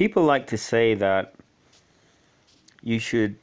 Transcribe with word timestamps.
People 0.00 0.24
like 0.24 0.46
to 0.46 0.56
say 0.56 0.94
that 0.94 1.34
you 2.82 2.98
should 2.98 3.36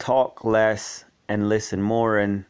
talk 0.00 0.44
less 0.44 1.04
and 1.28 1.48
listen 1.48 1.80
more, 1.80 2.18
and 2.18 2.46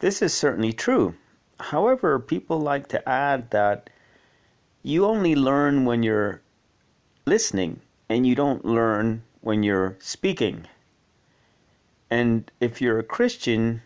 this 0.00 0.20
is 0.20 0.34
certainly 0.34 0.74
true. 0.74 1.14
However, 1.58 2.18
people 2.18 2.60
like 2.60 2.86
to 2.88 3.08
add 3.08 3.50
that 3.52 3.88
you 4.82 5.06
only 5.06 5.34
learn 5.34 5.86
when 5.86 6.02
you're 6.02 6.42
listening 7.24 7.80
and 8.10 8.26
you 8.26 8.34
don't 8.34 8.62
learn 8.62 9.22
when 9.40 9.62
you're 9.62 9.96
speaking. 9.98 10.66
And 12.10 12.52
if 12.60 12.82
you're 12.82 12.98
a 12.98 13.14
Christian, 13.16 13.80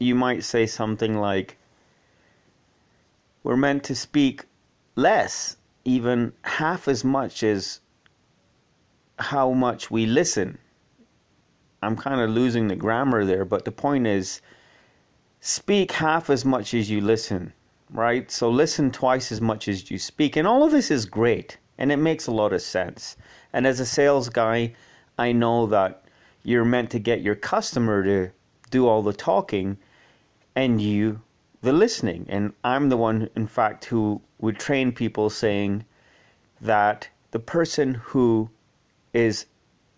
you 0.00 0.16
might 0.16 0.42
say 0.42 0.66
something 0.66 1.16
like, 1.16 1.56
We're 3.44 3.56
meant 3.56 3.84
to 3.84 3.94
speak 3.94 4.46
less, 4.96 5.56
even 5.88 6.32
half 6.42 6.86
as 6.86 7.02
much 7.02 7.42
as 7.42 7.80
how 9.18 9.52
much 9.52 9.90
we 9.90 10.04
listen. 10.06 10.58
I'm 11.82 11.96
kind 11.96 12.20
of 12.20 12.30
losing 12.30 12.68
the 12.68 12.76
grammar 12.76 13.24
there, 13.24 13.44
but 13.44 13.64
the 13.64 13.72
point 13.72 14.06
is 14.06 14.42
speak 15.40 15.92
half 15.92 16.28
as 16.28 16.44
much 16.44 16.74
as 16.74 16.90
you 16.90 17.00
listen, 17.00 17.52
right? 17.90 18.30
So 18.30 18.50
listen 18.50 18.90
twice 18.90 19.32
as 19.32 19.40
much 19.40 19.66
as 19.66 19.90
you 19.90 19.98
speak. 19.98 20.36
And 20.36 20.46
all 20.46 20.62
of 20.62 20.72
this 20.72 20.90
is 20.90 21.06
great 21.06 21.56
and 21.78 21.90
it 21.90 21.96
makes 21.96 22.26
a 22.26 22.32
lot 22.32 22.52
of 22.52 22.60
sense. 22.60 23.16
And 23.52 23.66
as 23.66 23.80
a 23.80 23.86
sales 23.86 24.28
guy, 24.28 24.74
I 25.16 25.32
know 25.32 25.66
that 25.66 26.04
you're 26.42 26.64
meant 26.64 26.90
to 26.90 26.98
get 26.98 27.22
your 27.22 27.34
customer 27.34 28.04
to 28.04 28.30
do 28.70 28.86
all 28.86 29.02
the 29.02 29.12
talking 29.12 29.78
and 30.54 30.82
you 30.82 31.22
the 31.62 31.72
listening. 31.72 32.26
And 32.28 32.52
I'm 32.64 32.88
the 32.88 32.96
one, 32.96 33.28
in 33.34 33.46
fact, 33.46 33.86
who 33.86 34.20
would 34.38 34.58
train 34.58 34.92
people 34.92 35.30
saying 35.30 35.84
that 36.60 37.08
the 37.30 37.38
person 37.38 37.94
who 37.94 38.50
is 39.12 39.46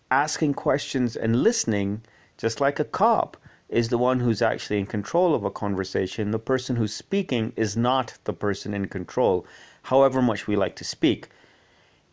asking 0.09 0.53
questions 0.53 1.15
and 1.15 1.43
listening, 1.43 2.01
just 2.37 2.59
like 2.59 2.79
a 2.79 2.85
cop, 2.85 3.37
is 3.69 3.87
the 3.87 3.97
one 3.97 4.19
who's 4.19 4.41
actually 4.41 4.79
in 4.79 4.85
control 4.85 5.33
of 5.33 5.45
a 5.45 5.51
conversation. 5.51 6.31
The 6.31 6.39
person 6.39 6.75
who's 6.75 6.93
speaking 6.93 7.53
is 7.55 7.77
not 7.77 8.17
the 8.25 8.33
person 8.33 8.73
in 8.73 8.87
control, 8.87 9.45
however 9.83 10.21
much 10.21 10.45
we 10.45 10.55
like 10.55 10.75
to 10.75 10.83
speak. 10.83 11.29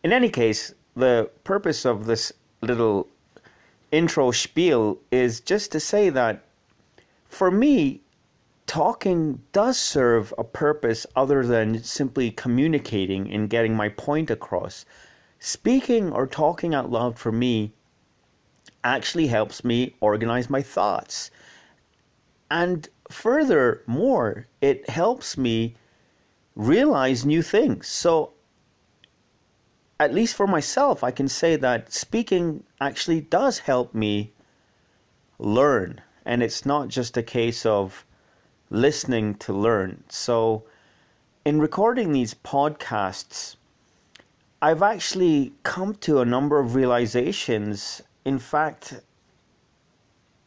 In 0.03 0.13
any 0.13 0.29
case, 0.29 0.73
the 0.95 1.29
purpose 1.43 1.85
of 1.85 2.05
this 2.05 2.31
little 2.61 3.07
intro 3.91 4.31
spiel 4.31 4.97
is 5.11 5.41
just 5.41 5.71
to 5.73 5.79
say 5.79 6.09
that 6.09 6.43
for 7.27 7.51
me, 7.51 8.01
talking 8.69 9.41
does 9.51 9.79
serve 9.79 10.31
a 10.37 10.43
purpose 10.43 11.07
other 11.15 11.43
than 11.43 11.83
simply 11.83 12.29
communicating 12.29 13.27
and 13.33 13.49
getting 13.49 13.75
my 13.75 13.89
point 13.89 14.29
across. 14.29 14.85
Speaking 15.39 16.11
or 16.11 16.27
talking 16.27 16.75
out 16.75 16.91
loud 16.91 17.17
for 17.17 17.31
me 17.31 17.73
actually 18.83 19.25
helps 19.25 19.63
me 19.63 19.95
organize 20.01 20.51
my 20.51 20.61
thoughts. 20.61 21.31
And 22.51 22.87
furthermore, 23.09 24.45
it 24.61 24.87
helps 24.87 25.35
me 25.35 25.75
realize 26.55 27.25
new 27.25 27.41
things. 27.41 27.87
So, 27.87 28.33
at 29.99 30.13
least 30.13 30.35
for 30.35 30.45
myself, 30.45 31.03
I 31.03 31.09
can 31.09 31.27
say 31.27 31.55
that 31.55 31.91
speaking 31.91 32.63
actually 32.79 33.21
does 33.21 33.57
help 33.57 33.95
me 33.95 34.31
learn. 35.39 36.01
And 36.23 36.43
it's 36.43 36.67
not 36.67 36.89
just 36.89 37.17
a 37.17 37.23
case 37.23 37.65
of 37.65 38.05
listening 38.69 39.35
to 39.35 39.53
learn. 39.53 40.03
So, 40.09 40.63
in 41.45 41.59
recording 41.59 42.11
these 42.11 42.33
podcasts, 42.33 43.55
I've 44.61 44.83
actually 44.83 45.53
come 45.63 45.95
to 45.95 46.19
a 46.19 46.25
number 46.25 46.59
of 46.59 46.75
realizations. 46.75 48.01
In 48.25 48.39
fact, 48.39 49.01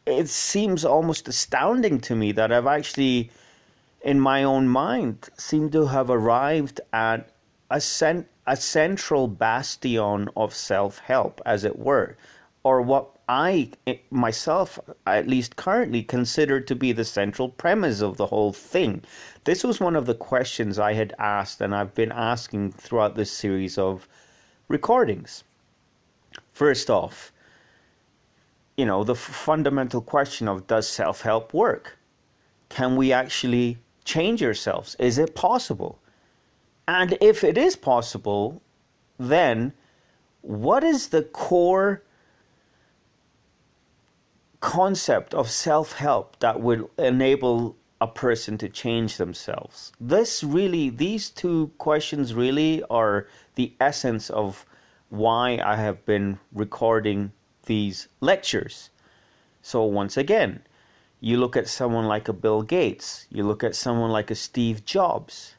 it 0.05 0.29
seems 0.29 0.85
almost 0.85 1.27
astounding 1.27 1.99
to 2.01 2.15
me 2.15 2.31
that 2.33 2.51
I've 2.51 2.67
actually, 2.67 3.31
in 4.01 4.19
my 4.19 4.43
own 4.43 4.67
mind, 4.67 5.29
seem 5.37 5.71
to 5.71 5.87
have 5.87 6.09
arrived 6.09 6.79
at 6.91 7.29
a, 7.71 7.81
cent- 7.81 8.27
a 8.45 8.55
central 8.55 9.27
bastion 9.27 10.29
of 10.35 10.53
self 10.53 10.99
help, 10.99 11.41
as 11.45 11.63
it 11.63 11.79
were, 11.79 12.15
or 12.63 12.81
what 12.81 13.12
I 13.29 13.71
eh, 13.87 13.97
myself, 14.09 14.79
at 15.07 15.27
least 15.27 15.55
currently, 15.55 16.03
consider 16.03 16.59
to 16.59 16.75
be 16.75 16.91
the 16.91 17.05
central 17.05 17.47
premise 17.47 18.01
of 18.01 18.17
the 18.17 18.27
whole 18.27 18.51
thing. 18.51 19.03
This 19.45 19.63
was 19.63 19.79
one 19.79 19.95
of 19.95 20.05
the 20.05 20.15
questions 20.15 20.77
I 20.77 20.93
had 20.93 21.13
asked, 21.17 21.61
and 21.61 21.73
I've 21.73 21.95
been 21.95 22.11
asking 22.11 22.73
throughout 22.73 23.15
this 23.15 23.31
series 23.31 23.77
of 23.77 24.07
recordings. 24.67 25.43
First 26.51 26.89
off, 26.89 27.31
you 28.75 28.85
know, 28.85 29.03
the 29.03 29.15
fundamental 29.15 30.01
question 30.01 30.47
of 30.47 30.67
does 30.67 30.87
self 30.89 31.21
help 31.21 31.53
work? 31.53 31.97
Can 32.69 32.95
we 32.95 33.13
actually 33.13 33.77
change 34.03 34.43
ourselves? 34.43 34.95
Is 34.99 35.17
it 35.17 35.35
possible? 35.35 35.99
And 36.87 37.17
if 37.21 37.43
it 37.43 37.57
is 37.57 37.75
possible, 37.75 38.61
then 39.17 39.73
what 40.41 40.83
is 40.83 41.07
the 41.07 41.23
core 41.23 42.03
concept 44.63 45.33
of 45.33 45.51
self 45.51 45.91
help 45.91 46.39
that 46.39 46.61
would 46.61 46.87
enable 46.97 47.75
a 47.99 48.07
person 48.07 48.57
to 48.57 48.69
change 48.69 49.17
themselves? 49.17 49.91
This 49.99 50.41
really, 50.41 50.89
these 50.89 51.29
two 51.29 51.69
questions 51.77 52.33
really 52.33 52.81
are 52.89 53.27
the 53.55 53.73
essence 53.81 54.29
of 54.29 54.65
why 55.09 55.59
I 55.63 55.75
have 55.75 56.05
been 56.05 56.39
recording 56.53 57.33
these 57.65 58.07
lectures. 58.21 58.89
So, 59.61 59.83
once 59.83 60.15
again, 60.15 60.61
you 61.19 61.37
look 61.37 61.57
at 61.57 61.67
someone 61.67 62.05
like 62.05 62.29
a 62.29 62.33
Bill 62.33 62.61
Gates, 62.61 63.27
you 63.29 63.43
look 63.43 63.65
at 63.65 63.75
someone 63.75 64.11
like 64.11 64.31
a 64.31 64.35
Steve 64.35 64.85
Jobs, 64.85 65.55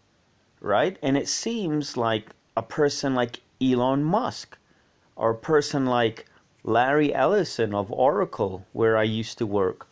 right? 0.61 0.97
And 1.03 1.19
it 1.19 1.29
seems 1.29 1.99
like 1.99 2.31
a 2.57 2.63
person 2.63 3.15
like 3.15 3.43
Elon 3.61 4.03
Musk 4.03 4.57
or 5.15 5.31
a 5.33 5.45
person 5.53 5.85
like 5.85 6.25
Larry 6.65 7.15
Ellison 7.15 7.75
of 7.75 7.93
Oracle, 7.93 8.67
where 8.73 8.97
I 8.97 9.03
used 9.03 9.37
to 9.39 9.47
work, 9.47 9.87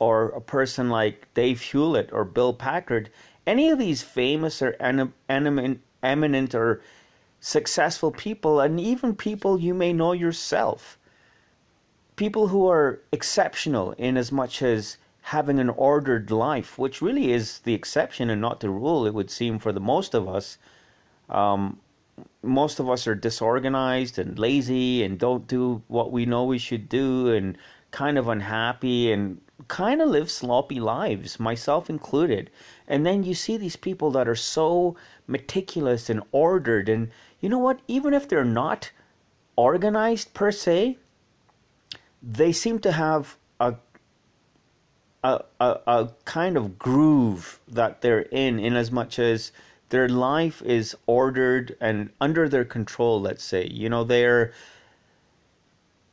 or 0.00 0.30
a 0.30 0.40
person 0.40 0.90
like 0.90 1.32
Dave 1.34 1.60
Hewlett 1.60 2.12
or 2.12 2.24
Bill 2.24 2.52
Packard, 2.52 3.10
any 3.46 3.70
of 3.70 3.78
these 3.78 4.02
famous 4.02 4.60
or 4.60 4.76
eminent, 5.28 6.54
or 6.54 6.82
successful 7.40 8.10
people, 8.10 8.60
and 8.60 8.80
even 8.80 9.14
people 9.14 9.60
you 9.60 9.72
may 9.72 9.92
know 9.92 10.12
yourself, 10.12 10.98
people 12.16 12.48
who 12.48 12.68
are 12.68 13.00
exceptional 13.12 13.92
in 13.92 14.16
as 14.16 14.32
much 14.32 14.62
as 14.62 14.96
having 15.22 15.58
an 15.58 15.70
ordered 15.70 16.30
life, 16.30 16.76
which 16.78 17.00
really 17.00 17.32
is 17.32 17.60
the 17.60 17.74
exception 17.74 18.30
and 18.30 18.40
not 18.40 18.60
the 18.60 18.70
rule, 18.70 19.06
it 19.06 19.14
would 19.14 19.30
seem 19.30 19.58
for 19.58 19.70
the 19.70 19.80
most 19.80 20.14
of 20.14 20.28
us. 20.28 20.58
Um, 21.28 21.78
most 22.42 22.80
of 22.80 22.88
us 22.88 23.06
are 23.06 23.14
disorganized 23.14 24.18
and 24.18 24.38
lazy 24.38 25.02
and 25.02 25.18
don't 25.18 25.46
do 25.46 25.82
what 25.88 26.12
we 26.12 26.26
know 26.26 26.44
we 26.44 26.58
should 26.58 26.88
do 26.88 27.32
and 27.32 27.56
kind 27.90 28.18
of 28.18 28.28
unhappy 28.28 29.12
and 29.12 29.40
kind 29.68 30.00
of 30.00 30.08
live 30.08 30.30
sloppy 30.30 30.80
lives, 30.80 31.38
myself 31.38 31.90
included. 31.90 32.50
And 32.88 33.04
then 33.04 33.22
you 33.22 33.34
see 33.34 33.56
these 33.56 33.76
people 33.76 34.10
that 34.12 34.28
are 34.28 34.36
so 34.36 34.96
meticulous 35.26 36.08
and 36.08 36.22
ordered. 36.32 36.88
And 36.88 37.10
you 37.40 37.48
know 37.48 37.58
what? 37.58 37.80
Even 37.86 38.14
if 38.14 38.28
they're 38.28 38.44
not 38.44 38.90
organized 39.56 40.34
per 40.34 40.50
se, 40.50 40.98
they 42.22 42.52
seem 42.52 42.78
to 42.80 42.92
have 42.92 43.36
a 43.58 43.76
a, 45.22 45.42
a, 45.60 45.78
a 45.86 46.10
kind 46.24 46.56
of 46.56 46.78
groove 46.78 47.60
that 47.68 48.00
they're 48.00 48.22
in, 48.22 48.58
in 48.58 48.74
as 48.74 48.90
much 48.90 49.18
as 49.18 49.52
their 49.90 50.08
life 50.08 50.62
is 50.62 50.96
ordered 51.06 51.76
and 51.80 52.10
under 52.20 52.48
their 52.48 52.64
control, 52.64 53.20
let's 53.20 53.44
say. 53.44 53.66
You 53.66 53.88
know, 53.88 54.04
they're 54.04 54.52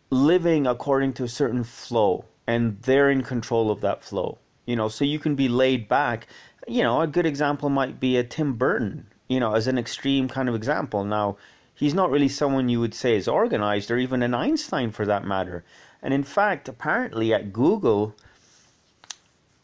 living 0.10 0.68
according 0.68 1.14
to 1.14 1.24
a 1.24 1.28
certain 1.28 1.64
flow 1.64 2.26
and 2.46 2.82
they're 2.82 3.10
in 3.10 3.24
control 3.24 3.72
of 3.72 3.82
that 3.82 4.04
flow. 4.04 4.38
You 4.66 4.76
know, 4.76 4.90
so 4.90 5.06
you 5.06 5.20
can 5.20 5.36
be 5.36 5.48
laid 5.48 5.88
back. 5.88 6.28
You 6.68 6.84
know, 6.84 7.02
a 7.02 7.08
good 7.08 7.26
example 7.26 7.70
might 7.70 8.00
be 8.00 8.18
a 8.18 8.24
Tim 8.24 8.54
Burton, 8.54 9.08
you 9.28 9.40
know, 9.40 9.54
as 9.54 9.68
an 9.68 9.78
extreme 9.78 10.28
kind 10.28 10.50
of 10.50 10.56
example. 10.56 11.06
Now, 11.06 11.38
he's 11.74 11.94
not 11.94 12.10
really 12.10 12.28
someone 12.28 12.70
you 12.70 12.80
would 12.80 12.94
say 12.94 13.16
is 13.16 13.28
organized 13.28 13.92
or 13.92 13.98
even 13.98 14.24
an 14.24 14.34
Einstein 14.34 14.92
for 14.92 15.06
that 15.06 15.24
matter. 15.24 15.64
And 16.02 16.14
in 16.14 16.24
fact, 16.24 16.68
apparently 16.68 17.34
at 17.34 17.54
Google, 17.54 18.16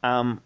um, 0.03 0.41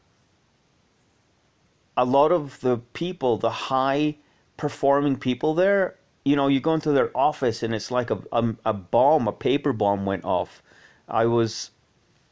a 1.97 2.05
lot 2.05 2.31
of 2.31 2.61
the 2.61 2.77
people, 2.93 3.37
the 3.37 3.49
high 3.49 4.15
performing 4.55 5.17
people 5.17 5.53
there, 5.55 5.95
you 6.23 6.35
know, 6.35 6.47
you 6.47 6.59
go 6.59 6.73
into 6.73 6.91
their 6.91 7.15
office 7.17 7.63
and 7.63 7.73
it's 7.73 7.89
like 7.91 8.11
a, 8.11 8.19
a, 8.31 8.55
a 8.65 8.73
bomb, 8.73 9.27
a 9.27 9.31
paper 9.31 9.73
bomb 9.73 10.05
went 10.05 10.23
off. 10.23 10.61
I 11.09 11.25
was 11.25 11.71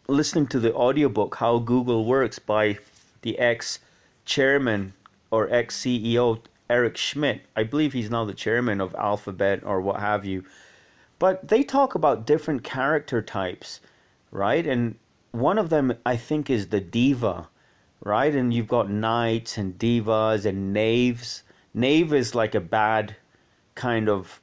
listening 0.07 0.47
to 0.47 0.59
the 0.59 0.73
audiobook 0.73 1.35
How 1.35 1.57
Google 1.57 2.05
Works 2.05 2.37
by 2.37 2.77
the 3.21 3.39
ex 3.39 3.79
chairman 4.25 4.93
or 5.31 5.51
ex 5.51 5.79
CEO 5.79 6.41
Eric 6.69 6.97
Schmidt. 6.97 7.41
I 7.55 7.63
believe 7.63 7.93
he's 7.93 8.09
now 8.09 8.25
the 8.25 8.33
chairman 8.33 8.81
of 8.81 8.95
Alphabet 8.95 9.63
or 9.63 9.81
what 9.81 9.99
have 9.99 10.25
you. 10.25 10.43
But 11.19 11.47
they 11.47 11.63
talk 11.63 11.95
about 11.95 12.25
different 12.25 12.63
character 12.63 13.21
types, 13.21 13.79
right? 14.31 14.65
And 14.65 14.95
one 15.31 15.57
of 15.57 15.69
them, 15.69 15.93
I 16.05 16.17
think, 16.17 16.49
is 16.49 16.67
the 16.67 16.81
diva, 16.81 17.47
right? 18.01 18.33
And 18.33 18.53
you've 18.53 18.67
got 18.67 18.89
knights 18.89 19.57
and 19.57 19.77
divas 19.77 20.45
and 20.45 20.73
knaves. 20.73 21.43
Knave 21.73 22.13
is 22.13 22.35
like 22.35 22.55
a 22.55 22.61
bad 22.61 23.15
kind 23.75 24.09
of 24.09 24.41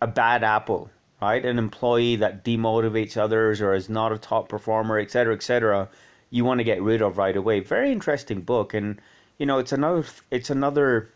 a 0.00 0.06
bad 0.06 0.44
apple, 0.44 0.90
right? 1.20 1.44
An 1.44 1.58
employee 1.58 2.16
that 2.16 2.44
demotivates 2.44 3.16
others 3.16 3.60
or 3.60 3.74
is 3.74 3.88
not 3.88 4.12
a 4.12 4.18
top 4.18 4.48
performer, 4.48 4.98
etc., 4.98 5.34
etc. 5.34 5.88
You 6.30 6.44
want 6.44 6.58
to 6.58 6.64
get 6.64 6.82
rid 6.82 7.02
of 7.02 7.18
right 7.18 7.36
away. 7.36 7.60
Very 7.60 7.92
interesting 7.92 8.40
book, 8.40 8.74
and 8.74 9.00
you 9.38 9.46
know, 9.46 9.58
it's 9.58 9.72
another 9.72 10.04
it's 10.30 10.50
another 10.50 11.10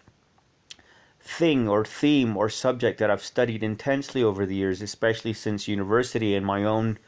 thing 1.20 1.68
or 1.68 1.84
theme 1.84 2.36
or 2.36 2.48
subject 2.48 2.98
that 2.98 3.10
I've 3.10 3.22
studied 3.22 3.62
intensely 3.62 4.22
over 4.22 4.46
the 4.46 4.54
years, 4.54 4.80
especially 4.82 5.34
since 5.34 5.68
university 5.68 6.34
and 6.34 6.44
my 6.44 6.64
own 6.64 6.98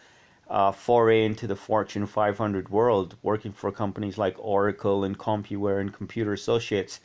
uh, 0.52 0.70
foray 0.70 1.24
into 1.24 1.46
the 1.46 1.56
Fortune 1.56 2.06
500 2.06 2.68
world, 2.68 3.16
working 3.22 3.52
for 3.52 3.72
companies 3.72 4.18
like 4.18 4.36
Oracle 4.38 5.02
and 5.02 5.18
CompuWare 5.18 5.80
and 5.80 5.94
Computer 5.94 6.34
Associates. 6.34 7.00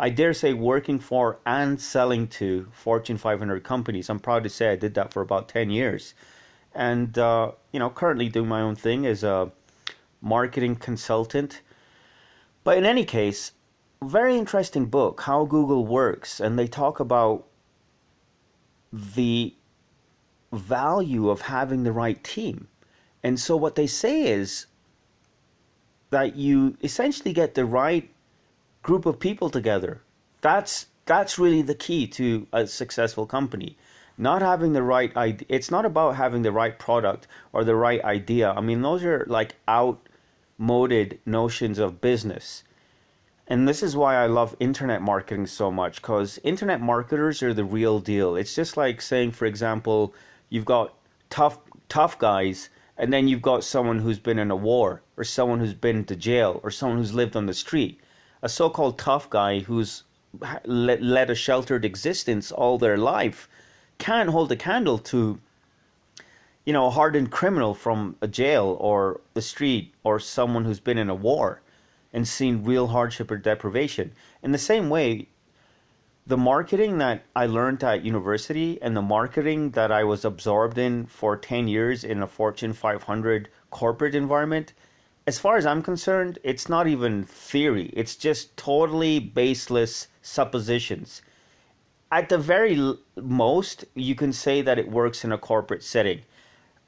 I 0.00 0.10
dare 0.10 0.34
say 0.34 0.54
working 0.54 0.98
for 0.98 1.38
and 1.46 1.80
selling 1.80 2.26
to 2.28 2.66
Fortune 2.72 3.16
500 3.16 3.62
companies. 3.62 4.10
I'm 4.10 4.18
proud 4.18 4.42
to 4.42 4.48
say 4.48 4.72
I 4.72 4.76
did 4.76 4.94
that 4.94 5.12
for 5.12 5.22
about 5.22 5.48
10 5.48 5.70
years. 5.70 6.14
And, 6.74 7.16
uh, 7.16 7.52
you 7.70 7.78
know, 7.78 7.90
currently 7.90 8.28
doing 8.28 8.48
my 8.48 8.60
own 8.60 8.74
thing 8.74 9.06
as 9.06 9.22
a 9.22 9.52
marketing 10.20 10.74
consultant. 10.74 11.60
But 12.64 12.76
in 12.76 12.84
any 12.84 13.04
case, 13.04 13.52
very 14.02 14.36
interesting 14.36 14.86
book, 14.86 15.20
How 15.20 15.44
Google 15.44 15.86
Works, 15.86 16.40
and 16.40 16.58
they 16.58 16.66
talk 16.66 16.98
about 16.98 17.46
the 18.92 19.54
value 20.52 21.30
of 21.30 21.42
having 21.42 21.84
the 21.84 21.92
right 21.92 22.22
team. 22.24 22.66
And 23.22 23.38
so 23.38 23.56
what 23.56 23.74
they 23.74 23.86
say 23.86 24.22
is 24.22 24.66
that 26.10 26.36
you 26.36 26.76
essentially 26.82 27.32
get 27.32 27.54
the 27.54 27.64
right 27.64 28.10
group 28.82 29.06
of 29.06 29.20
people 29.20 29.50
together. 29.50 30.02
That's 30.40 30.86
that's 31.06 31.38
really 31.38 31.62
the 31.62 31.74
key 31.74 32.06
to 32.06 32.46
a 32.52 32.66
successful 32.66 33.26
company. 33.26 33.76
Not 34.16 34.42
having 34.42 34.72
the 34.72 34.82
right 34.82 35.14
idea. 35.16 35.46
It's 35.48 35.70
not 35.70 35.84
about 35.84 36.16
having 36.16 36.42
the 36.42 36.52
right 36.52 36.78
product 36.78 37.26
or 37.52 37.64
the 37.64 37.74
right 37.74 38.02
idea. 38.04 38.50
I 38.50 38.60
mean, 38.60 38.82
those 38.82 39.04
are 39.04 39.24
like 39.28 39.56
outmoded 39.68 41.18
notions 41.26 41.78
of 41.78 42.00
business 42.00 42.64
and 43.50 43.66
this 43.66 43.82
is 43.82 43.96
why 43.96 44.14
I 44.14 44.26
love 44.26 44.54
internet 44.60 45.02
marketing 45.02 45.48
so 45.48 45.72
much 45.72 46.00
because 46.00 46.38
internet 46.44 46.80
marketers 46.80 47.42
are 47.42 47.52
the 47.52 47.64
real 47.64 47.98
deal. 47.98 48.36
It's 48.36 48.54
just 48.54 48.76
like 48.76 49.02
saying, 49.02 49.32
for 49.32 49.44
example, 49.44 50.14
you've 50.50 50.64
got 50.64 50.94
tough 51.30 51.58
tough 51.88 52.16
guys, 52.16 52.70
and 53.00 53.10
then 53.10 53.26
you've 53.26 53.40
got 53.40 53.64
someone 53.64 53.98
who's 53.98 54.18
been 54.18 54.38
in 54.38 54.50
a 54.50 54.56
war, 54.56 55.00
or 55.16 55.24
someone 55.24 55.58
who's 55.58 55.72
been 55.72 56.04
to 56.04 56.14
jail, 56.14 56.60
or 56.62 56.70
someone 56.70 56.98
who's 56.98 57.14
lived 57.14 57.34
on 57.34 57.46
the 57.46 57.54
street. 57.54 57.98
A 58.42 58.48
so-called 58.48 58.98
tough 58.98 59.30
guy 59.30 59.60
who's 59.60 60.02
led 60.66 61.30
a 61.30 61.34
sheltered 61.34 61.86
existence 61.86 62.52
all 62.52 62.76
their 62.76 62.98
life 62.98 63.48
can't 63.96 64.28
hold 64.28 64.52
a 64.52 64.56
candle 64.56 64.98
to 64.98 65.40
you 66.64 66.72
know 66.72 66.86
a 66.86 66.90
hardened 66.90 67.30
criminal 67.32 67.74
from 67.74 68.16
a 68.20 68.28
jail 68.28 68.76
or 68.78 69.20
the 69.34 69.42
street 69.42 69.92
or 70.04 70.20
someone 70.20 70.64
who's 70.64 70.78
been 70.78 70.98
in 70.98 71.10
a 71.10 71.14
war 71.14 71.62
and 72.12 72.28
seen 72.28 72.64
real 72.64 72.88
hardship 72.88 73.30
or 73.30 73.38
deprivation. 73.38 74.12
In 74.42 74.52
the 74.52 74.58
same 74.58 74.90
way, 74.90 75.26
the 76.30 76.36
marketing 76.36 76.98
that 76.98 77.24
I 77.34 77.46
learned 77.46 77.82
at 77.82 78.04
university 78.04 78.80
and 78.80 78.96
the 78.96 79.02
marketing 79.02 79.70
that 79.72 79.90
I 79.90 80.04
was 80.04 80.24
absorbed 80.24 80.78
in 80.78 81.06
for 81.06 81.36
10 81.36 81.66
years 81.66 82.04
in 82.04 82.22
a 82.22 82.26
Fortune 82.28 82.72
500 82.72 83.48
corporate 83.70 84.14
environment, 84.14 84.72
as 85.26 85.40
far 85.40 85.56
as 85.56 85.66
I'm 85.66 85.82
concerned, 85.82 86.38
it's 86.44 86.68
not 86.68 86.86
even 86.86 87.24
theory. 87.24 87.90
It's 87.94 88.14
just 88.14 88.56
totally 88.56 89.18
baseless 89.18 90.06
suppositions. 90.22 91.20
At 92.12 92.28
the 92.28 92.38
very 92.38 92.78
most, 93.16 93.84
you 93.96 94.14
can 94.14 94.32
say 94.32 94.62
that 94.62 94.78
it 94.78 94.88
works 94.88 95.24
in 95.24 95.32
a 95.32 95.38
corporate 95.38 95.82
setting. 95.82 96.20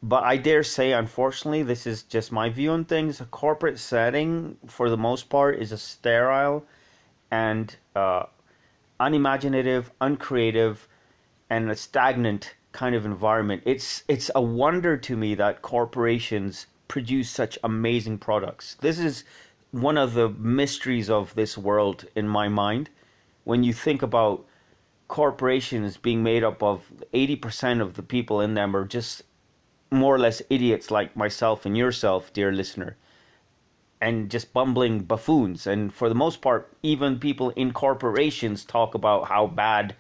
But 0.04 0.22
I 0.22 0.36
dare 0.36 0.62
say, 0.62 0.92
unfortunately, 0.92 1.64
this 1.64 1.84
is 1.84 2.04
just 2.04 2.30
my 2.30 2.48
view 2.48 2.70
on 2.70 2.84
things. 2.84 3.20
A 3.20 3.24
corporate 3.24 3.80
setting, 3.80 4.58
for 4.68 4.88
the 4.88 4.96
most 4.96 5.28
part, 5.28 5.58
is 5.58 5.72
a 5.72 5.78
sterile 5.78 6.64
and 7.32 7.74
uh, 7.96 8.26
unimaginative, 9.02 9.90
uncreative, 10.00 10.88
and 11.50 11.70
a 11.70 11.76
stagnant 11.76 12.54
kind 12.70 12.94
of 12.94 13.04
environment. 13.04 13.62
It's 13.66 14.04
it's 14.08 14.30
a 14.34 14.40
wonder 14.40 14.96
to 14.96 15.16
me 15.16 15.34
that 15.34 15.60
corporations 15.60 16.66
produce 16.88 17.28
such 17.28 17.58
amazing 17.64 18.18
products. 18.18 18.76
This 18.80 18.98
is 18.98 19.24
one 19.72 19.98
of 19.98 20.14
the 20.14 20.28
mysteries 20.28 21.10
of 21.10 21.34
this 21.34 21.58
world 21.58 22.06
in 22.14 22.28
my 22.28 22.48
mind. 22.48 22.90
When 23.44 23.64
you 23.64 23.72
think 23.72 24.02
about 24.02 24.44
corporations 25.08 25.96
being 25.96 26.22
made 26.22 26.44
up 26.44 26.62
of 26.62 26.92
80% 27.12 27.80
of 27.80 27.94
the 27.94 28.02
people 28.02 28.40
in 28.40 28.54
them 28.54 28.76
are 28.76 28.84
just 28.84 29.22
more 29.90 30.14
or 30.14 30.18
less 30.18 30.42
idiots 30.48 30.90
like 30.90 31.16
myself 31.16 31.66
and 31.66 31.76
yourself, 31.76 32.32
dear 32.32 32.52
listener, 32.52 32.96
and 34.02 34.28
just 34.28 34.52
bumbling 34.52 34.98
buffoons. 34.98 35.64
And 35.68 35.94
for 35.94 36.08
the 36.08 36.14
most 36.16 36.42
part, 36.42 36.76
even 36.82 37.20
people 37.20 37.50
in 37.50 37.72
corporations 37.72 38.64
talk 38.64 38.94
about 38.96 39.28
how 39.28 39.46
bad 39.46 39.94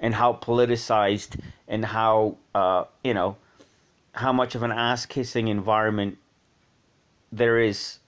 and 0.00 0.14
how 0.14 0.32
politicized 0.32 1.38
and 1.68 1.84
how, 1.84 2.38
uh, 2.54 2.84
you 3.04 3.12
know, 3.12 3.36
how 4.12 4.32
much 4.32 4.54
of 4.54 4.62
an 4.62 4.72
ass 4.72 5.04
kissing 5.04 5.48
environment 5.48 6.16
there 7.30 7.58
is 7.60 7.98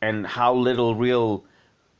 and 0.00 0.24
how 0.24 0.54
little 0.54 0.94
real 0.94 1.44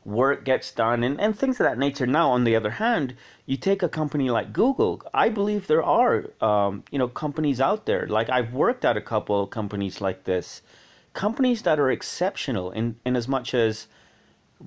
work 0.05 0.45
gets 0.45 0.71
done 0.71 1.03
and, 1.03 1.19
and 1.19 1.37
things 1.37 1.59
of 1.59 1.65
that 1.65 1.77
nature. 1.77 2.07
Now, 2.07 2.31
on 2.31 2.45
the 2.45 2.55
other 2.55 2.71
hand, 2.71 3.15
you 3.47 3.57
take 3.57 3.83
a 3.83 3.89
company 3.89 4.29
like 4.29 4.53
Google. 4.53 5.01
I 5.13 5.27
believe 5.27 5.67
there 5.67 5.83
are, 5.83 6.27
um, 6.39 6.85
you 6.89 6.99
know, 6.99 7.09
companies 7.09 7.59
out 7.59 7.85
there. 7.85 8.07
Like 8.07 8.29
I've 8.29 8.53
worked 8.53 8.85
at 8.85 8.95
a 8.95 9.01
couple 9.01 9.43
of 9.43 9.49
companies 9.49 9.99
like 9.99 10.23
this, 10.23 10.61
companies 11.13 11.63
that 11.63 11.79
are 11.79 11.91
exceptional 11.91 12.71
in, 12.71 12.95
in 13.05 13.15
as 13.15 13.27
much 13.27 13.53
as 13.53 13.87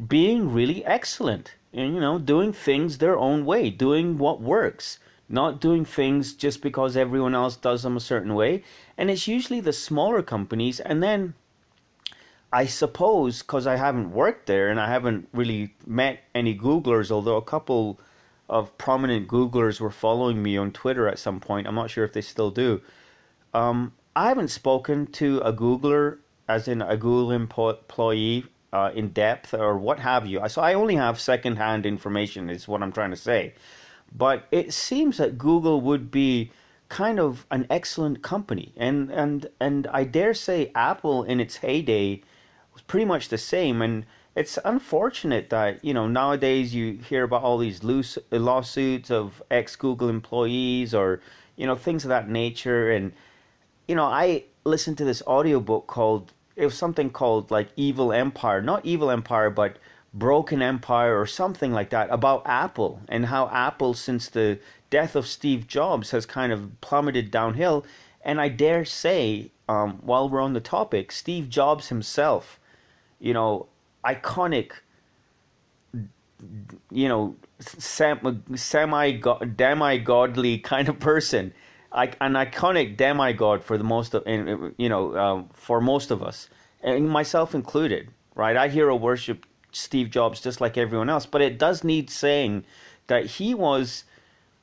being 0.08 0.52
really 0.52 0.84
excellent 0.84 1.54
and, 1.72 1.94
you 1.94 2.00
know, 2.00 2.18
doing 2.18 2.52
things 2.52 2.98
their 2.98 3.18
own 3.18 3.44
way, 3.44 3.70
doing 3.70 4.18
what 4.18 4.40
works, 4.40 4.98
not 5.28 5.60
doing 5.60 5.84
things 5.84 6.34
just 6.34 6.60
because 6.60 6.96
everyone 6.96 7.34
else 7.34 7.56
does 7.56 7.82
them 7.82 7.96
a 7.96 8.00
certain 8.00 8.34
way. 8.34 8.62
And 8.98 9.10
it's 9.10 9.28
usually 9.28 9.60
the 9.60 9.72
smaller 9.72 10.22
companies 10.22 10.80
and 10.80 11.02
then 11.02 11.34
I 12.52 12.66
suppose 12.66 13.40
because 13.40 13.66
I 13.66 13.76
haven't 13.76 14.12
worked 14.12 14.46
there 14.46 14.68
and 14.68 14.78
I 14.78 14.88
haven't 14.88 15.28
really 15.32 15.74
met 15.86 16.24
any 16.34 16.56
Googlers, 16.56 17.10
although 17.10 17.38
a 17.38 17.42
couple 17.42 17.98
of 18.48 18.76
prominent 18.76 19.26
Googlers 19.26 19.80
were 19.80 19.90
following 19.90 20.42
me 20.42 20.58
on 20.58 20.70
Twitter 20.70 21.08
at 21.08 21.18
some 21.18 21.40
point. 21.40 21.66
I'm 21.66 21.74
not 21.74 21.90
sure 21.90 22.04
if 22.04 22.12
they 22.12 22.20
still 22.20 22.50
do. 22.50 22.82
Um, 23.54 23.94
I 24.14 24.28
haven't 24.28 24.48
spoken 24.48 25.06
to 25.12 25.38
a 25.38 25.52
Googler, 25.52 26.18
as 26.52 26.68
in 26.68 26.82
a 26.82 26.96
Google 26.96 27.30
employee, 27.32 28.44
uh, 28.72 28.90
in 28.94 29.08
depth 29.10 29.54
or 29.54 29.76
what 29.76 29.98
have 29.98 30.26
you. 30.26 30.40
So 30.48 30.62
I 30.62 30.74
only 30.74 30.96
have 30.96 31.20
secondhand 31.20 31.84
information, 31.84 32.48
is 32.48 32.66
what 32.66 32.82
I'm 32.82 32.92
trying 32.92 33.10
to 33.10 33.16
say. 33.16 33.54
But 34.14 34.46
it 34.50 34.72
seems 34.72 35.16
that 35.18 35.38
Google 35.38 35.80
would 35.80 36.10
be 36.10 36.50
kind 36.88 37.18
of 37.18 37.46
an 37.50 37.66
excellent 37.70 38.22
company, 38.22 38.72
and 38.76 39.10
and 39.10 39.46
and 39.60 39.86
I 39.86 40.04
dare 40.04 40.34
say 40.34 40.70
Apple 40.74 41.22
in 41.24 41.40
its 41.40 41.56
heyday 41.56 42.22
was 42.74 42.82
pretty 42.82 43.06
much 43.06 43.28
the 43.28 43.38
same. 43.38 43.80
And 43.80 44.04
it's 44.36 44.58
unfortunate 44.64 45.48
that 45.50 45.82
you 45.84 45.94
know 45.94 46.06
nowadays 46.06 46.74
you 46.74 46.98
hear 47.08 47.24
about 47.24 47.42
all 47.42 47.58
these 47.58 47.82
loose 47.82 48.18
lawsuits 48.30 49.10
of 49.10 49.42
ex 49.50 49.76
Google 49.76 50.10
employees 50.10 50.94
or 50.94 51.20
you 51.56 51.66
know 51.66 51.76
things 51.76 52.04
of 52.04 52.10
that 52.10 52.28
nature. 52.28 52.90
And 52.90 53.12
you 53.88 53.94
know, 53.94 54.04
I 54.04 54.44
listened 54.64 54.98
to 54.98 55.04
this 55.04 55.22
audiobook 55.26 55.86
called 55.86 56.32
it 56.56 56.64
was 56.64 56.74
something 56.74 57.10
called 57.10 57.50
like 57.50 57.68
Evil 57.76 58.12
Empire, 58.12 58.62
not 58.62 58.84
Evil 58.84 59.10
Empire, 59.10 59.50
but 59.50 59.76
Broken 60.14 60.60
Empire 60.62 61.18
or 61.18 61.26
something 61.26 61.72
like 61.72 61.90
that 61.90 62.08
about 62.10 62.42
Apple 62.44 63.00
and 63.08 63.26
how 63.26 63.48
Apple, 63.48 63.94
since 63.94 64.28
the 64.28 64.58
death 64.90 65.16
of 65.16 65.26
Steve 65.26 65.66
Jobs, 65.66 66.10
has 66.10 66.26
kind 66.26 66.52
of 66.52 66.80
plummeted 66.80 67.30
downhill. 67.30 67.86
And 68.22 68.40
I 68.40 68.48
dare 68.48 68.84
say, 68.84 69.50
um, 69.68 70.00
while 70.02 70.28
we're 70.28 70.42
on 70.42 70.52
the 70.52 70.60
topic, 70.60 71.10
Steve 71.12 71.48
Jobs 71.48 71.88
himself 71.88 72.58
you 73.22 73.32
know, 73.32 73.66
iconic, 74.04 74.72
you 76.90 77.08
know, 77.08 77.36
semi 77.60 79.12
demi-godly 79.56 80.58
kind 80.58 80.88
of 80.88 80.98
person, 80.98 81.54
an 81.94 82.32
iconic 82.34 82.96
demigod 82.96 83.62
for 83.62 83.76
the 83.78 83.84
most 83.84 84.14
of, 84.14 84.22
you 84.26 84.88
know, 84.88 85.16
um, 85.16 85.48
for 85.52 85.80
most 85.80 86.10
of 86.10 86.22
us, 86.22 86.48
and 86.82 87.08
myself 87.08 87.54
included. 87.54 88.08
Right, 88.34 88.56
I 88.56 88.68
hero 88.68 88.96
worship 88.96 89.44
Steve 89.72 90.08
Jobs 90.08 90.40
just 90.40 90.60
like 90.60 90.78
everyone 90.78 91.10
else, 91.10 91.26
but 91.26 91.42
it 91.42 91.58
does 91.58 91.84
need 91.84 92.08
saying 92.08 92.64
that 93.08 93.26
he 93.26 93.54
was 93.54 94.04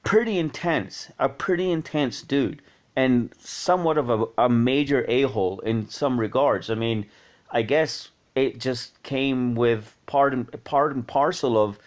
pretty 0.04 0.40
intense, 0.40 1.12
a 1.20 1.30
pretty 1.30 1.72
intense 1.72 2.24
dude, 2.24 2.64
and 2.96 3.32
somewhat 3.40 4.00
of 4.00 4.10
a, 4.10 4.26
a 4.40 4.50
major 4.50 5.06
a 5.08 5.22
hole 5.24 5.60
in 5.60 5.88
some 5.88 6.20
regards. 6.20 6.72
I 6.72 6.76
mean, 6.76 7.06
I 7.52 7.62
guess 7.62 8.10
it 8.34 8.60
just 8.60 9.02
came 9.04 9.54
with 9.54 9.96
part 10.08 10.34
and 10.34 10.64
part 10.64 10.96
and 10.96 11.06
parcel 11.06 11.62
of 11.64 11.78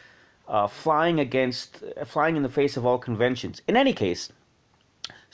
uh, 0.46 0.68
flying 0.68 1.18
against, 1.18 1.82
flying 2.04 2.36
in 2.36 2.42
the 2.42 2.48
face 2.48 2.76
of 2.76 2.86
all 2.86 2.98
conventions. 2.98 3.60
In 3.66 3.76
any 3.76 3.92
case, 3.92 4.30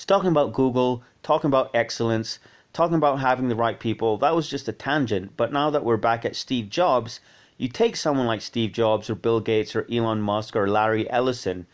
talking 0.05 0.31
about 0.31 0.53
Google, 0.53 1.03
talking 1.23 1.49
about 1.49 1.71
excellence, 1.75 2.39
talking 2.73 2.97
about 2.97 3.21
having 3.21 3.49
the 3.49 3.57
right 3.57 3.79
people. 3.79 4.19
That 4.19 4.37
was 4.37 4.49
just 4.49 4.69
a 4.69 4.73
tangent. 4.73 5.37
But 5.37 5.53
now 5.53 5.71
that 5.71 5.85
we're 5.85 5.97
back 5.97 6.25
at 6.25 6.37
Steve 6.37 6.69
Jobs, 6.69 7.21
you 7.57 7.69
take 7.69 7.97
someone 7.97 8.27
like 8.27 8.41
Steve 8.41 8.73
Jobs 8.73 9.11
or 9.11 9.17
Bill 9.17 9.41
Gates 9.41 9.75
or 9.75 9.87
Elon 9.91 10.21
Musk 10.21 10.55
or 10.55 10.69
Larry 10.69 11.11
Ellison, 11.11 11.67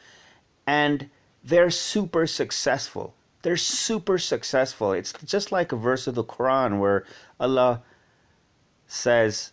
and 0.66 1.10
they're 1.44 1.70
super 1.70 2.26
successful. 2.26 3.14
They're 3.42 3.58
super 3.58 4.16
successful. 4.16 4.92
It's 4.92 5.12
just 5.24 5.52
like 5.52 5.72
a 5.72 5.76
verse 5.76 6.06
of 6.06 6.14
the 6.14 6.24
Quran 6.24 6.78
where 6.78 7.04
Allah 7.38 7.82
says 8.86 9.52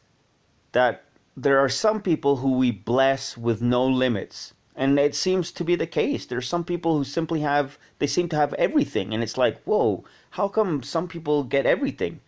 that 0.72 1.04
there 1.36 1.60
are 1.60 1.68
some 1.68 2.02
people 2.02 2.38
who 2.38 2.54
we 2.54 2.72
bless 2.72 3.38
with 3.38 3.62
no 3.62 3.86
limits. 3.86 4.54
And 4.82 4.98
it 4.98 5.14
seems 5.14 5.52
to 5.52 5.64
be 5.64 5.76
the 5.76 5.86
case. 5.86 6.26
There's 6.26 6.48
some 6.48 6.64
people 6.64 6.98
who 6.98 7.04
simply 7.04 7.42
have, 7.42 7.78
they 8.00 8.08
seem 8.08 8.30
to 8.30 8.36
have 8.36 8.52
everything. 8.56 9.14
And 9.14 9.22
it's 9.22 9.38
like, 9.38 9.62
whoa, 9.62 10.04
how 10.32 10.48
come 10.48 10.82
some 10.82 11.08
people 11.08 11.44
get 11.44 11.68
everything? 11.68 12.20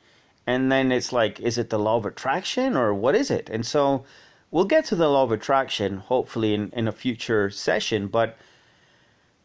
And 0.46 0.72
then 0.72 0.92
it's 0.92 1.12
like, 1.12 1.40
is 1.40 1.58
it 1.58 1.72
the 1.72 1.80
law 1.80 1.98
of 1.98 2.06
attraction 2.06 2.78
or 2.78 2.94
what 2.94 3.16
is 3.16 3.32
it? 3.32 3.50
And 3.50 3.66
so 3.66 4.06
we'll 4.52 4.66
get 4.66 4.86
to 4.86 4.96
the 4.96 5.10
law 5.10 5.24
of 5.24 5.32
attraction 5.32 5.98
hopefully 5.98 6.54
in, 6.54 6.70
in 6.74 6.88
a 6.88 6.92
future 6.92 7.50
session. 7.50 8.06
But 8.06 8.38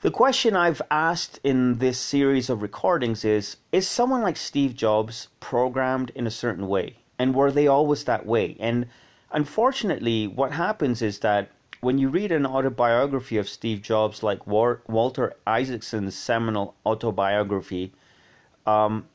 the 0.02 0.10
question 0.10 0.54
I've 0.54 0.82
asked 0.90 1.40
in 1.42 1.78
this 1.78 1.98
series 1.98 2.50
of 2.50 2.60
recordings 2.60 3.24
is 3.24 3.56
Is 3.72 3.88
someone 3.88 4.20
like 4.20 4.36
Steve 4.36 4.76
Jobs 4.76 5.28
programmed 5.40 6.10
in 6.14 6.26
a 6.26 6.30
certain 6.42 6.68
way? 6.68 6.96
And 7.18 7.34
were 7.34 7.52
they 7.52 7.68
always 7.68 8.04
that 8.04 8.26
way? 8.26 8.58
And 8.60 8.86
unfortunately, 9.32 10.26
what 10.26 10.52
happens 10.52 11.00
is 11.00 11.20
that 11.20 11.52
when 11.80 11.98
you 11.98 12.08
read 12.08 12.32
an 12.32 12.46
autobiography 12.46 13.36
of 13.36 13.48
Steve 13.48 13.82
Jobs, 13.82 14.22
like 14.22 14.46
Walter 14.46 15.36
Isaacson's 15.46 16.16
seminal 16.16 16.74
autobiography, 16.84 17.92
um, 18.66 19.06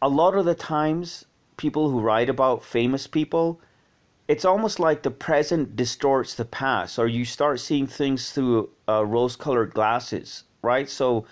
a 0.00 0.08
lot 0.08 0.34
of 0.34 0.44
the 0.44 0.54
times, 0.54 1.24
people 1.56 1.90
who 1.90 2.00
write 2.00 2.28
about 2.28 2.64
famous 2.64 3.06
people, 3.06 3.60
it's 4.26 4.44
almost 4.44 4.80
like 4.80 5.02
the 5.02 5.10
present 5.10 5.76
distorts 5.76 6.34
the 6.34 6.44
past, 6.44 6.98
or 6.98 7.06
you 7.06 7.24
start 7.24 7.60
seeing 7.60 7.86
things 7.86 8.30
through 8.30 8.70
uh, 8.88 9.04
rose 9.04 9.36
colored 9.36 9.74
glasses, 9.74 10.44
right? 10.62 10.88
So 10.88 11.26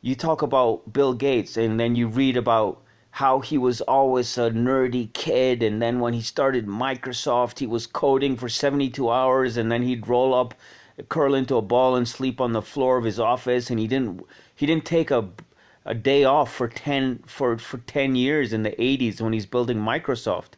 you 0.00 0.16
talk 0.16 0.42
about 0.42 0.92
Bill 0.92 1.14
Gates, 1.14 1.56
and 1.56 1.78
then 1.78 1.94
you 1.94 2.08
read 2.08 2.36
about 2.36 2.81
how 3.12 3.40
he 3.40 3.56
was 3.58 3.80
always 3.82 4.36
a 4.38 4.50
nerdy 4.50 5.12
kid 5.12 5.62
and 5.62 5.80
then 5.80 6.00
when 6.00 6.14
he 6.14 6.22
started 6.22 6.66
Microsoft 6.66 7.58
he 7.58 7.66
was 7.66 7.86
coding 7.86 8.36
for 8.36 8.48
72 8.48 9.08
hours 9.08 9.56
and 9.56 9.70
then 9.70 9.82
he'd 9.82 10.08
roll 10.08 10.34
up 10.34 10.54
curl 11.08 11.34
into 11.34 11.56
a 11.56 11.62
ball 11.62 11.96
and 11.96 12.08
sleep 12.08 12.40
on 12.40 12.52
the 12.52 12.62
floor 12.62 12.96
of 12.98 13.04
his 13.04 13.20
office 13.20 13.70
and 13.70 13.78
he 13.78 13.86
didn't 13.86 14.24
he 14.54 14.66
didn't 14.66 14.84
take 14.84 15.10
a 15.10 15.28
a 15.84 15.94
day 15.94 16.24
off 16.24 16.52
for 16.52 16.68
10 16.68 17.24
for 17.26 17.58
for 17.58 17.78
10 17.78 18.14
years 18.14 18.52
in 18.52 18.62
the 18.62 18.70
80s 18.72 19.20
when 19.20 19.32
he's 19.32 19.46
building 19.46 19.78
Microsoft. 19.78 20.52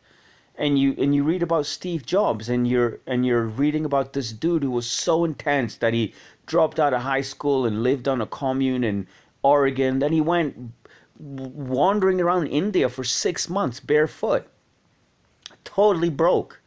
And 0.57 0.79
you 0.79 0.95
and 0.99 1.15
you 1.15 1.25
read 1.25 1.43
about 1.43 1.67
Steve 1.67 2.07
Jobs 2.07 2.49
and 2.49 2.69
you're 2.69 3.01
and 3.07 3.27
you're 3.27 3.45
reading 3.45 3.85
about 3.85 4.13
this 4.13 4.33
dude 4.33 4.63
who 4.63 4.71
was 4.71 4.89
so 4.89 5.25
intense 5.25 5.77
that 5.77 5.95
he 5.95 6.15
dropped 6.47 6.79
out 6.79 6.95
of 6.95 7.03
high 7.03 7.23
school 7.23 7.67
and 7.67 7.83
lived 7.83 8.07
on 8.07 8.21
a 8.21 8.27
commune 8.27 8.85
in 8.85 9.07
Oregon. 9.43 9.99
Then 9.99 10.13
he 10.13 10.21
went 10.21 10.73
wandering 11.19 12.21
around 12.21 12.49
India 12.49 12.89
for 12.89 13.05
six 13.05 13.49
months 13.49 13.81
barefoot, 13.81 14.47
totally 15.65 16.11
broke, 16.11 16.61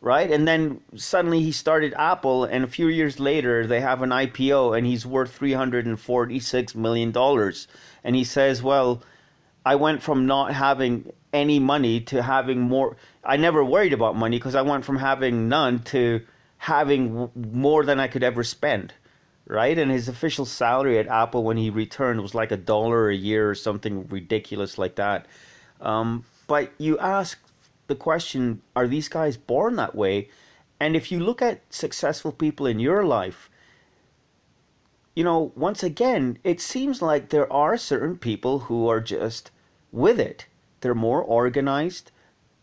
right? 0.00 0.30
And 0.30 0.46
then 0.46 0.80
suddenly 0.96 1.42
he 1.42 1.52
started 1.52 1.94
Apple, 1.96 2.44
and 2.44 2.64
a 2.64 2.68
few 2.68 2.88
years 2.88 3.20
later 3.20 3.66
they 3.66 3.80
have 3.80 4.02
an 4.02 4.10
IPO, 4.10 4.76
and 4.76 4.86
he's 4.86 5.06
worth 5.06 5.32
three 5.32 5.52
hundred 5.52 5.86
and 5.86 5.98
forty-six 5.98 6.74
million 6.74 7.12
dollars. 7.12 7.68
And 8.02 8.16
he 8.16 8.24
says, 8.24 8.62
"Well, 8.62 9.02
I 9.64 9.76
went 9.76 10.02
from 10.02 10.26
not 10.26 10.52
having 10.52 11.12
any 11.32 11.58
money 11.58 12.00
to 12.00 12.22
having 12.22 12.60
more. 12.60 12.96
I 13.24 13.36
never 13.36 13.64
worried 13.64 13.92
about 13.92 14.16
money 14.16 14.38
because 14.38 14.54
I 14.54 14.62
went 14.62 14.84
from 14.84 14.98
having 14.98 15.48
none 15.48 15.80
to 15.84 16.22
having 16.58 17.30
more 17.34 17.84
than 17.84 18.00
I 18.00 18.08
could 18.08 18.22
ever 18.22 18.42
spend." 18.42 18.94
Right? 19.46 19.78
And 19.78 19.90
his 19.90 20.08
official 20.08 20.44
salary 20.44 20.98
at 20.98 21.06
Apple 21.06 21.44
when 21.44 21.56
he 21.56 21.70
returned 21.70 22.20
was 22.20 22.34
like 22.34 22.50
a 22.50 22.56
dollar 22.56 23.08
a 23.08 23.16
year 23.16 23.48
or 23.48 23.54
something 23.54 24.06
ridiculous 24.08 24.78
like 24.78 24.96
that. 24.96 25.26
Um, 25.80 26.24
but 26.46 26.72
you 26.78 26.98
ask 26.98 27.38
the 27.86 27.94
question 27.94 28.62
are 28.74 28.88
these 28.88 29.08
guys 29.08 29.36
born 29.36 29.76
that 29.76 29.94
way? 29.94 30.28
And 30.80 30.94
if 30.94 31.10
you 31.10 31.20
look 31.20 31.40
at 31.40 31.62
successful 31.70 32.32
people 32.32 32.66
in 32.66 32.78
your 32.78 33.04
life, 33.04 33.48
you 35.14 35.24
know, 35.24 35.52
once 35.56 35.82
again, 35.82 36.38
it 36.44 36.60
seems 36.60 37.00
like 37.00 37.30
there 37.30 37.50
are 37.50 37.78
certain 37.78 38.18
people 38.18 38.60
who 38.60 38.88
are 38.88 39.00
just 39.00 39.50
with 39.90 40.20
it. 40.20 40.46
They're 40.80 40.94
more 40.94 41.22
organized 41.22 42.10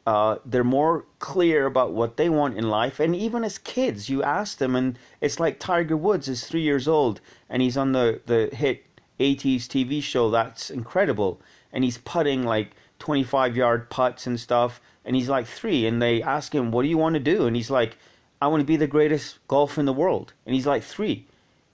uh, 0.06 0.38
they're 0.46 0.64
more 0.64 1.06
clear 1.20 1.66
about 1.66 1.94
what 1.94 2.18
they 2.18 2.28
want 2.30 2.58
in 2.58 2.70
life. 2.70 3.00
And 3.00 3.16
even 3.16 3.44
as 3.44 3.58
kids, 3.58 4.10
you 4.10 4.22
ask 4.22 4.58
them, 4.58 4.76
and 4.76 4.98
it's 5.22 5.40
like 5.40 5.60
Tiger 5.60 5.96
Woods 5.96 6.28
is 6.28 6.46
three 6.46 6.62
years 6.62 6.88
old 6.88 7.22
and 7.50 7.62
he's 7.62 7.78
on 7.78 7.94
the, 7.94 8.20
the 8.26 8.50
hit 8.54 8.84
80s 9.20 9.64
TV 9.64 10.04
show 10.04 10.30
That's 10.30 10.70
Incredible. 10.70 11.42
And 11.72 11.84
he's 11.84 11.98
putting 12.00 12.44
like 12.44 12.72
25 13.00 13.56
yard 13.56 13.90
putts 13.90 14.28
and 14.28 14.40
stuff. 14.40 14.82
And 15.06 15.16
he's 15.16 15.30
like 15.30 15.48
three. 15.48 15.86
And 15.86 16.02
they 16.02 16.22
ask 16.22 16.54
him, 16.54 16.72
What 16.72 16.84
do 16.84 16.90
you 16.90 16.98
want 16.98 17.14
to 17.14 17.20
do? 17.20 17.46
And 17.48 17.56
he's 17.56 17.72
like, 17.72 17.98
I 18.42 18.48
want 18.48 18.62
to 18.62 18.66
be 18.66 18.76
the 18.76 18.88
greatest 18.88 19.40
golfer 19.48 19.80
in 19.80 19.86
the 19.86 19.94
world. 19.94 20.34
And 20.46 20.54
he's 20.54 20.68
like 20.68 20.84
three. 20.84 21.26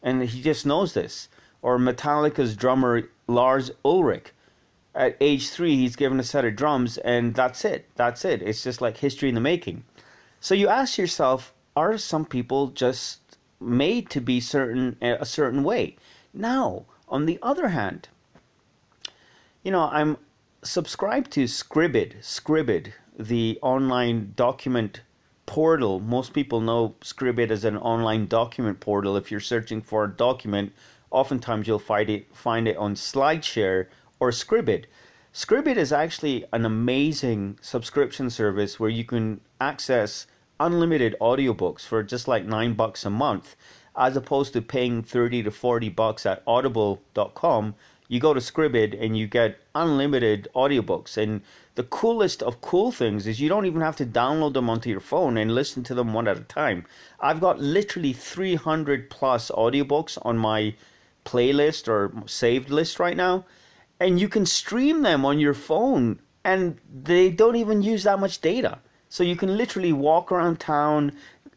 And 0.04 0.22
he 0.24 0.42
just 0.42 0.66
knows 0.66 0.94
this. 0.94 1.30
Or 1.62 1.78
Metallica's 1.78 2.56
drummer, 2.56 3.10
Lars 3.28 3.72
Ulrich 3.84 4.32
at 5.00 5.16
age 5.22 5.50
three, 5.50 5.78
he's 5.78 5.96
given 5.96 6.20
a 6.20 6.24
set 6.24 6.44
of 6.44 6.58
drums, 6.58 6.98
and 6.98 7.34
that's 7.34 7.64
it. 7.64 7.88
That's 7.96 8.26
it. 8.26 8.42
It's 8.42 8.62
just 8.62 8.82
like 8.82 8.98
history 8.98 9.30
in 9.30 9.36
the 9.36 9.42
making. 9.42 9.86
So 10.42 10.54
you 10.54 10.68
ask 10.68 10.98
yourself, 10.98 11.54
are 11.74 11.98
some 11.98 12.26
people 12.26 12.68
just 12.68 13.38
made 13.62 14.10
to 14.10 14.20
be 14.20 14.42
certain 14.42 14.98
a 15.02 15.26
certain 15.26 15.64
way? 15.64 15.96
Now, 16.34 16.84
on 17.08 17.26
the 17.26 17.40
other 17.42 17.70
hand, 17.70 18.10
you 19.64 19.72
know, 19.72 19.90
I'm 19.90 20.18
subscribed 20.64 21.32
to 21.32 21.46
Scribd, 21.46 22.20
Scribd, 22.22 22.92
the 23.18 23.58
online 23.62 24.34
document 24.36 25.02
portal. 25.46 26.02
Most 26.02 26.34
people 26.34 26.60
know 26.60 26.96
Scribd 27.00 27.52
as 27.52 27.64
an 27.64 27.78
online 27.78 28.28
document 28.28 28.82
portal. 28.82 29.16
If 29.16 29.32
you're 29.32 29.40
searching 29.40 29.82
for 29.82 30.04
a 30.04 30.12
document, 30.12 30.74
oftentimes 31.10 31.68
you'll 31.68 31.80
find 31.80 32.10
it 32.10 32.36
find 32.36 32.68
it 32.68 32.76
on 32.76 32.96
SlideShare 32.96 33.88
or 34.20 34.32
Scribd. 34.32 34.86
Scribd 35.34 35.78
is 35.78 35.94
actually 35.94 36.46
an 36.52 36.66
amazing 36.66 37.58
subscription 37.62 38.30
service 38.30 38.80
where 38.80 38.90
you 38.90 39.04
can 39.04 39.42
access 39.62 40.28
unlimited 40.60 41.16
audiobooks 41.22 41.82
for 41.82 42.04
just 42.04 42.28
like 42.28 42.46
9 42.46 42.74
bucks 42.74 43.06
a 43.06 43.10
month 43.10 43.56
as 43.96 44.16
opposed 44.16 44.54
to 44.54 44.62
paying 44.62 45.04
30 45.04 45.44
to 45.44 45.52
40 45.52 45.90
bucks 45.90 46.26
at 46.26 46.44
audible.com 46.48 47.76
you 48.10 48.20
go 48.20 48.34
to 48.34 48.40
Scribd 48.40 49.00
and 49.00 49.16
you 49.16 49.28
get 49.28 49.60
unlimited 49.76 50.48
audiobooks. 50.56 51.16
And 51.16 51.42
the 51.76 51.84
coolest 51.84 52.42
of 52.42 52.60
cool 52.60 52.92
things 52.92 53.28
is 53.28 53.40
you 53.40 53.48
don't 53.48 53.68
even 53.68 53.82
have 53.82 53.96
to 53.98 54.06
download 54.06 54.54
them 54.54 54.70
onto 54.70 54.90
your 54.90 55.00
phone 55.00 55.38
and 55.38 55.54
listen 55.54 55.84
to 55.84 55.94
them 55.94 56.12
one 56.12 56.28
at 56.28 56.38
a 56.38 56.42
time. 56.42 56.86
I've 57.20 57.40
got 57.40 57.60
literally 57.60 58.12
300 58.12 59.12
plus 59.12 59.52
audiobooks 59.52 60.18
on 60.24 60.40
my 60.40 60.74
playlist 61.24 61.88
or 61.88 62.12
saved 62.26 62.72
list 62.72 63.00
right 63.00 63.16
now 63.16 63.46
and 64.00 64.20
you 64.20 64.30
can 64.30 64.46
stream 64.46 65.02
them 65.02 65.26
on 65.26 65.40
your 65.40 65.54
phone 65.54 66.20
and 66.44 66.78
they 67.04 67.30
don't 67.30 67.56
even 67.56 67.82
use 67.82 68.04
that 68.04 68.20
much 68.20 68.42
data. 68.42 68.80
So 69.10 69.24
you 69.24 69.36
can 69.36 69.58
literally 69.58 69.92
walk 69.92 70.32
around 70.32 70.60
town 70.60 71.12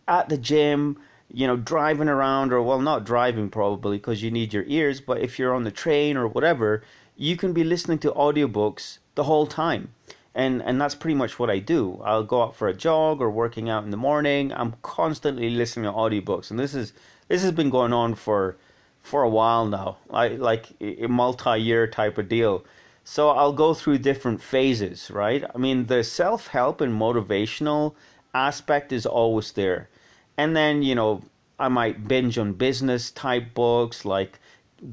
at 0.09 0.29
the 0.29 0.39
gym, 0.39 0.99
you 1.33 1.47
know, 1.47 1.57
driving 1.57 2.09
around, 2.09 2.53
or 2.53 2.63
well, 2.63 2.81
not 2.81 3.05
driving 3.05 3.49
probably 3.51 3.99
because 3.99 4.23
you 4.23 4.31
need 4.31 4.53
your 4.53 4.65
ears, 4.67 5.01
but 5.01 5.21
if 5.21 5.39
you're 5.39 5.55
on 5.55 5.65
the 5.65 5.71
train 5.71 6.17
or 6.17 6.27
whatever, 6.27 6.83
you 7.17 7.37
can 7.37 7.53
be 7.53 7.63
listening 7.63 7.99
to 7.99 8.11
audiobooks 8.13 8.99
the 9.15 9.25
whole 9.25 9.47
time. 9.47 9.95
And 10.35 10.63
and 10.63 10.81
that's 10.81 10.95
pretty 10.95 11.15
much 11.15 11.39
what 11.39 11.51
I 11.51 11.59
do. 11.59 12.01
I'll 12.03 12.25
go 12.25 12.43
out 12.43 12.57
for 12.57 12.67
a 12.67 12.75
jog 12.75 13.21
or 13.21 13.31
working 13.31 13.69
out 13.69 13.85
in 13.85 13.91
the 13.91 13.99
morning. 13.99 14.51
I'm 14.53 14.75
constantly 14.81 15.51
listening 15.51 15.85
to 15.85 15.93
audiobooks, 15.93 16.51
and 16.51 16.59
this 16.59 16.75
is 16.75 16.95
this 17.29 17.43
has 17.43 17.53
been 17.53 17.69
going 17.69 17.93
on 17.93 18.15
for 18.15 18.57
for 19.03 19.23
a 19.23 19.29
while 19.29 19.67
now, 19.67 19.99
I, 20.11 20.29
like 20.29 20.67
a 20.81 21.07
multi-year 21.07 21.87
type 21.87 22.19
of 22.19 22.29
deal. 22.29 22.65
So 23.05 23.31
I'll 23.31 23.53
go 23.53 23.75
through 23.75 23.99
different 23.99 24.41
phases, 24.41 25.11
right? 25.11 25.45
I 25.53 25.59
mean, 25.59 25.87
the 25.87 26.05
self-help 26.05 26.81
and 26.81 26.93
motivational 26.99 27.95
aspect 28.33 28.93
is 28.93 29.05
always 29.05 29.53
there. 29.53 29.89
And 30.37 30.57
then, 30.57 30.83
you 30.83 30.95
know, 30.95 31.23
I 31.59 31.69
might 31.69 32.09
binge 32.09 32.39
on 32.39 32.55
business 32.55 33.11
type 33.11 33.55
books 33.55 34.05
like 34.05 34.39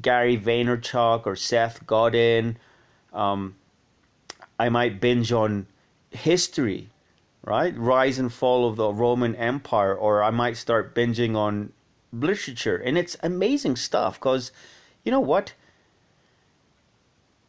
Gary 0.02 0.36
Vaynerchuk 0.36 1.26
or 1.26 1.36
Seth 1.36 1.86
Godin. 1.86 2.56
Um, 3.12 3.56
I 4.58 4.68
might 4.68 5.00
binge 5.00 5.32
on 5.32 5.66
history, 6.10 6.88
right? 7.44 7.76
Rise 7.76 8.18
and 8.18 8.32
fall 8.32 8.68
of 8.68 8.76
the 8.76 8.92
Roman 8.92 9.34
Empire, 9.36 9.94
or 9.94 10.22
I 10.22 10.30
might 10.30 10.56
start 10.56 10.94
binging 10.94 11.36
on 11.36 11.72
literature. 12.12 12.76
And 12.76 12.98
it's 12.98 13.16
amazing 13.22 13.76
stuff 13.76 14.18
because, 14.18 14.52
you 15.04 15.10
know 15.10 15.20
what? 15.20 15.54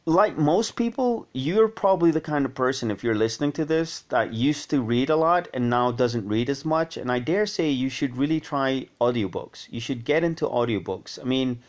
like 0.06 0.36
most 0.36 0.76
people, 0.76 1.28
you're 1.32 1.68
probably 1.68 2.10
the 2.10 2.22
kind 2.22 2.44
of 2.44 2.56
person, 2.56 2.90
if 2.90 3.04
you're 3.04 3.14
listening 3.14 3.52
to 3.52 3.66
this, 3.66 4.00
that 4.10 4.34
used 4.34 4.70
to 4.72 4.82
read 4.82 5.12
a 5.12 5.16
lot 5.16 5.48
and 5.54 5.70
now 5.70 5.92
doesn't 5.92 6.28
read 6.28 6.50
as 6.50 6.66
much. 6.66 6.98
And 6.98 7.12
I 7.12 7.20
dare 7.20 7.46
say 7.46 7.70
you 7.70 7.90
should 7.90 8.18
really 8.18 8.40
try 8.40 8.88
audiobooks. 9.00 9.68
You 9.70 9.80
should 9.80 10.04
get 10.04 10.24
into 10.24 10.48
audiobooks. 10.48 11.20
I 11.22 11.24
mean, 11.24 11.60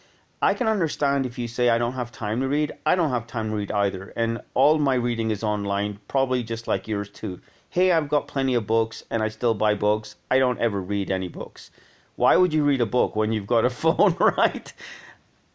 I 0.40 0.54
can 0.54 0.66
understand 0.66 1.26
if 1.26 1.38
you 1.38 1.46
say, 1.46 1.68
I 1.68 1.76
don't 1.76 1.92
have 1.92 2.10
time 2.10 2.40
to 2.40 2.48
read. 2.48 2.72
I 2.86 2.94
don't 2.94 3.10
have 3.10 3.26
time 3.26 3.50
to 3.50 3.56
read 3.56 3.70
either. 3.70 4.14
And 4.16 4.40
all 4.54 4.78
my 4.78 4.94
reading 4.94 5.30
is 5.30 5.44
online, 5.44 5.98
probably 6.08 6.42
just 6.42 6.66
like 6.66 6.88
yours 6.88 7.10
too. 7.10 7.38
Hey, 7.68 7.92
I've 7.92 8.08
got 8.08 8.28
plenty 8.28 8.54
of 8.54 8.66
books 8.66 9.04
and 9.10 9.22
I 9.22 9.28
still 9.28 9.54
buy 9.54 9.74
books. 9.74 10.16
I 10.30 10.38
don't 10.38 10.58
ever 10.58 10.80
read 10.80 11.10
any 11.10 11.28
books. 11.28 11.70
Why 12.16 12.36
would 12.36 12.52
you 12.52 12.64
read 12.64 12.80
a 12.80 12.86
book 12.86 13.16
when 13.16 13.32
you've 13.32 13.46
got 13.46 13.64
a 13.64 13.70
phone, 13.82 14.16
right? 14.18 14.72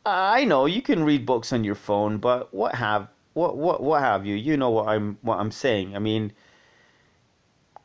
I 0.05 0.45
know 0.45 0.65
you 0.65 0.81
can 0.81 1.03
read 1.03 1.25
books 1.25 1.51
on 1.51 1.63
your 1.63 1.75
phone, 1.75 2.17
but 2.17 2.53
what 2.53 2.75
have 2.75 3.09
what 3.33 3.57
what 3.57 3.83
what 3.83 4.01
have 4.01 4.25
you? 4.25 4.35
You 4.35 4.57
know 4.57 4.69
what 4.69 4.87
I'm 4.87 5.17
what 5.21 5.39
I'm 5.39 5.51
saying. 5.51 5.95
I 5.95 5.99
mean, 5.99 6.31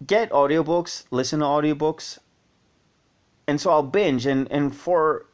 get 0.06 0.30
audiobooks, 0.30 1.04
listen 1.10 1.40
to 1.40 1.46
audiobooks. 1.46 2.18
And 3.46 3.60
so 3.60 3.70
I'll 3.70 3.82
binge 3.82 4.24
and 4.24 4.50
and 4.50 4.74
for 4.74 5.26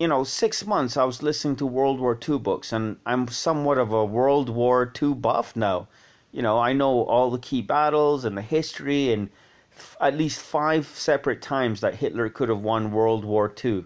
you 0.00 0.08
know, 0.08 0.24
6 0.24 0.66
months 0.66 0.96
I 0.96 1.04
was 1.04 1.22
listening 1.22 1.54
to 1.56 1.66
World 1.66 2.00
War 2.00 2.18
II 2.28 2.38
books 2.38 2.72
and 2.72 2.96
I'm 3.06 3.28
somewhat 3.28 3.78
of 3.78 3.92
a 3.92 4.04
World 4.04 4.48
War 4.48 4.92
II 5.00 5.14
buff 5.14 5.54
now. 5.54 5.86
You 6.32 6.42
know, 6.42 6.58
I 6.58 6.72
know 6.72 7.04
all 7.04 7.30
the 7.30 7.38
key 7.38 7.62
battles 7.62 8.24
and 8.24 8.36
the 8.36 8.42
history 8.42 9.12
and 9.12 9.30
at 10.00 10.16
least 10.16 10.40
five 10.40 10.86
separate 10.86 11.42
times 11.42 11.80
that 11.80 11.96
Hitler 11.96 12.28
could 12.28 12.48
have 12.48 12.60
won 12.60 12.92
World 12.92 13.24
War 13.24 13.52
II 13.64 13.84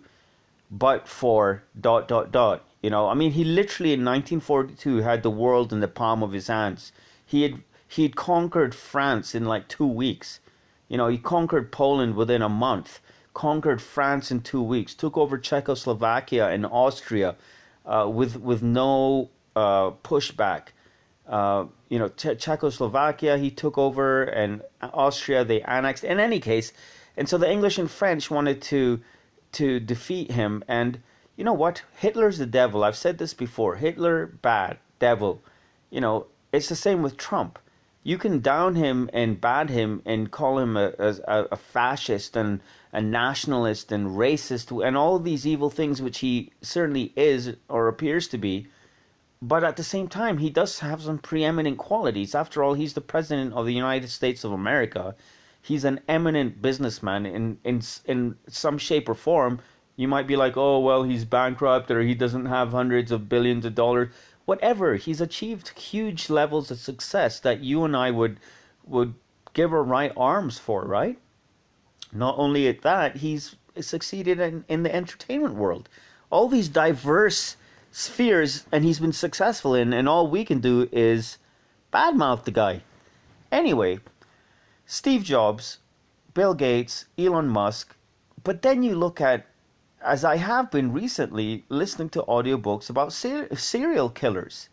but 0.70 1.08
for 1.08 1.62
dot 1.78 2.08
dot 2.08 2.30
dot. 2.32 2.64
You 2.82 2.90
know, 2.90 3.08
I 3.08 3.14
mean, 3.14 3.32
he 3.32 3.44
literally 3.44 3.92
in 3.92 4.04
1942 4.04 4.98
had 4.98 5.22
the 5.22 5.30
world 5.30 5.72
in 5.72 5.80
the 5.80 5.88
palm 5.88 6.22
of 6.22 6.32
his 6.32 6.48
hands. 6.48 6.92
He 7.24 7.42
had 7.42 7.62
he 7.86 8.02
had 8.02 8.16
conquered 8.16 8.74
France 8.74 9.34
in 9.34 9.46
like 9.46 9.68
two 9.68 9.86
weeks. 9.86 10.40
You 10.88 10.96
know, 10.96 11.08
he 11.08 11.18
conquered 11.18 11.72
Poland 11.72 12.14
within 12.14 12.42
a 12.42 12.48
month, 12.48 13.00
conquered 13.34 13.82
France 13.82 14.30
in 14.30 14.42
two 14.42 14.62
weeks, 14.62 14.94
took 14.94 15.16
over 15.16 15.38
Czechoslovakia 15.38 16.48
and 16.48 16.66
Austria 16.66 17.36
uh, 17.86 18.08
with 18.08 18.36
with 18.36 18.62
no 18.62 19.30
uh, 19.56 19.90
pushback. 20.04 20.68
Uh, 21.26 21.66
you 21.88 21.98
know, 21.98 22.08
Czech- 22.08 22.38
Czechoslovakia 22.38 23.38
he 23.38 23.50
took 23.50 23.78
over, 23.78 24.24
and 24.24 24.62
Austria 24.82 25.44
they 25.44 25.62
annexed. 25.62 26.04
In 26.04 26.20
any 26.20 26.40
case, 26.40 26.72
and 27.16 27.28
so 27.28 27.38
the 27.38 27.50
English 27.50 27.78
and 27.78 27.90
French 27.90 28.30
wanted 28.30 28.62
to 28.62 29.00
to 29.52 29.80
defeat 29.80 30.32
him. 30.32 30.62
And 30.68 31.00
you 31.36 31.44
know 31.44 31.52
what? 31.54 31.82
Hitler's 31.96 32.38
the 32.38 32.46
devil. 32.46 32.84
I've 32.84 32.96
said 32.96 33.18
this 33.18 33.34
before. 33.34 33.76
Hitler, 33.76 34.26
bad, 34.26 34.78
devil. 34.98 35.40
You 35.90 36.00
know, 36.00 36.26
it's 36.52 36.68
the 36.68 36.76
same 36.76 37.02
with 37.02 37.16
Trump. 37.16 37.58
You 38.02 38.18
can 38.18 38.40
down 38.40 38.74
him 38.74 39.10
and 39.12 39.40
bad 39.40 39.70
him 39.70 40.02
and 40.04 40.30
call 40.30 40.58
him 40.58 40.76
a, 40.76 40.92
a, 40.98 41.44
a 41.52 41.56
fascist 41.56 42.36
and 42.36 42.60
a 42.92 43.00
nationalist 43.00 43.92
and 43.92 44.08
racist 44.10 44.86
and 44.86 44.96
all 44.96 45.18
these 45.18 45.46
evil 45.46 45.70
things, 45.70 46.00
which 46.00 46.18
he 46.18 46.52
certainly 46.62 47.12
is 47.16 47.56
or 47.68 47.88
appears 47.88 48.28
to 48.28 48.38
be. 48.38 48.66
But 49.40 49.64
at 49.64 49.76
the 49.76 49.84
same 49.84 50.08
time, 50.08 50.38
he 50.38 50.50
does 50.50 50.80
have 50.80 51.02
some 51.02 51.18
preeminent 51.18 51.78
qualities. 51.78 52.34
After 52.34 52.62
all, 52.62 52.74
he's 52.74 52.94
the 52.94 53.00
president 53.00 53.54
of 53.54 53.66
the 53.66 53.74
United 53.74 54.10
States 54.10 54.44
of 54.44 54.52
America 54.52 55.14
he's 55.68 55.84
an 55.84 56.00
eminent 56.08 56.62
businessman 56.62 57.26
in 57.26 57.58
in 57.64 57.82
in 58.06 58.36
some 58.48 58.78
shape 58.78 59.08
or 59.08 59.14
form. 59.14 59.60
You 59.96 60.08
might 60.08 60.26
be 60.26 60.36
like, 60.36 60.56
oh 60.56 60.78
well, 60.80 61.02
he's 61.02 61.24
bankrupt 61.24 61.90
or 61.90 62.02
he 62.02 62.14
doesn't 62.14 62.46
have 62.46 62.70
hundreds 62.70 63.10
of 63.12 63.28
billions 63.28 63.64
of 63.64 63.74
dollars. 63.74 64.08
Whatever, 64.46 64.96
he's 64.96 65.20
achieved 65.20 65.68
huge 65.78 66.30
levels 66.30 66.70
of 66.70 66.78
success 66.78 67.40
that 67.40 67.60
you 67.60 67.84
and 67.84 67.96
I 67.96 68.10
would 68.10 68.40
would 68.86 69.14
give 69.52 69.72
our 69.72 69.82
right 69.82 70.12
arms 70.16 70.58
for, 70.58 70.84
right? 70.84 71.18
Not 72.12 72.38
only 72.38 72.68
at 72.68 72.82
that, 72.82 73.16
he's 73.16 73.56
succeeded 73.80 74.40
in, 74.40 74.64
in 74.68 74.82
the 74.82 74.94
entertainment 74.94 75.54
world. 75.54 75.88
All 76.30 76.48
these 76.48 76.68
diverse 76.68 77.56
spheres, 77.98 78.64
and 78.70 78.84
he's 78.84 79.00
been 79.00 79.12
successful 79.12 79.74
in, 79.74 79.92
and 79.92 80.08
all 80.08 80.28
we 80.28 80.44
can 80.44 80.60
do 80.60 80.88
is 80.92 81.36
badmouth 81.92 82.44
the 82.44 82.50
guy. 82.52 82.80
Anyway, 83.50 83.98
Steve 84.86 85.24
Jobs, 85.24 85.78
Bill 86.32 86.54
Gates, 86.54 87.06
Elon 87.18 87.48
Musk, 87.48 87.96
but 88.44 88.62
then 88.62 88.84
you 88.84 88.94
look 88.94 89.20
at, 89.20 89.46
as 90.00 90.24
I 90.24 90.36
have 90.36 90.70
been 90.70 90.92
recently, 90.92 91.64
listening 91.68 92.08
to 92.10 92.22
audiobooks 92.22 92.88
about 92.88 93.12
ser- 93.12 93.52
serial 93.56 94.10
killers. 94.10 94.68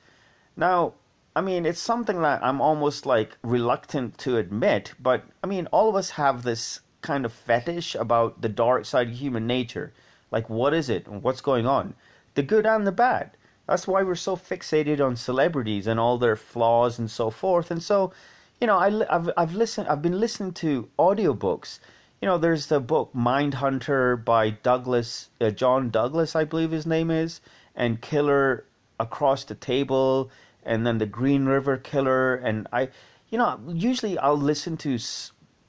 Now, 0.55 0.93
I 1.35 1.41
mean, 1.41 1.65
it's 1.65 1.81
something 1.81 2.21
that 2.21 2.43
I'm 2.43 2.61
almost 2.61 3.07
like 3.07 3.39
reluctant 3.41 4.19
to 4.19 4.37
admit, 4.37 4.93
but 4.99 5.23
I 5.43 5.47
mean, 5.47 5.65
all 5.71 5.89
of 5.89 5.95
us 5.95 6.11
have 6.11 6.43
this 6.43 6.81
kind 7.01 7.25
of 7.25 7.33
fetish 7.33 7.95
about 7.95 8.41
the 8.41 8.49
dark 8.49 8.85
side 8.85 9.07
of 9.07 9.15
human 9.15 9.47
nature. 9.47 9.93
Like, 10.29 10.47
what 10.47 10.75
is 10.75 10.91
it 10.91 11.07
and 11.07 11.23
what's 11.23 11.41
going 11.41 11.65
on? 11.65 11.95
The 12.35 12.43
good 12.43 12.65
and 12.65 12.85
the 12.85 12.91
bad. 12.91 13.31
That's 13.67 13.87
why 13.87 14.03
we're 14.03 14.15
so 14.15 14.35
fixated 14.35 15.03
on 15.03 15.15
celebrities 15.15 15.87
and 15.87 15.99
all 15.99 16.17
their 16.17 16.35
flaws 16.35 16.99
and 16.99 17.09
so 17.09 17.29
forth. 17.29 17.71
And 17.71 17.81
so, 17.81 18.13
you 18.61 18.67
know, 18.67 18.77
I, 18.77 18.91
have 19.11 19.31
I've 19.35 19.55
listened, 19.55 19.87
I've 19.87 20.01
been 20.01 20.19
listening 20.19 20.53
to 20.53 20.87
audiobooks. 20.99 21.79
You 22.21 22.27
know, 22.27 22.37
there's 22.37 22.67
the 22.67 22.79
book 22.79 23.13
Mind 23.13 23.55
Hunter 23.55 24.15
by 24.15 24.51
Douglas, 24.51 25.29
uh, 25.41 25.49
John 25.49 25.89
Douglas, 25.89 26.35
I 26.35 26.43
believe 26.43 26.71
his 26.71 26.85
name 26.85 27.09
is, 27.09 27.41
and 27.75 28.01
Killer 28.01 28.65
Across 28.99 29.45
the 29.45 29.55
Table, 29.55 30.29
and 30.63 30.85
then 30.85 30.99
the 30.99 31.05
Green 31.05 31.45
River 31.45 31.77
Killer. 31.77 32.35
And 32.35 32.67
I, 32.71 32.89
you 33.29 33.37
know, 33.37 33.59
usually 33.67 34.17
I'll 34.17 34.37
listen 34.37 34.77
to 34.77 34.97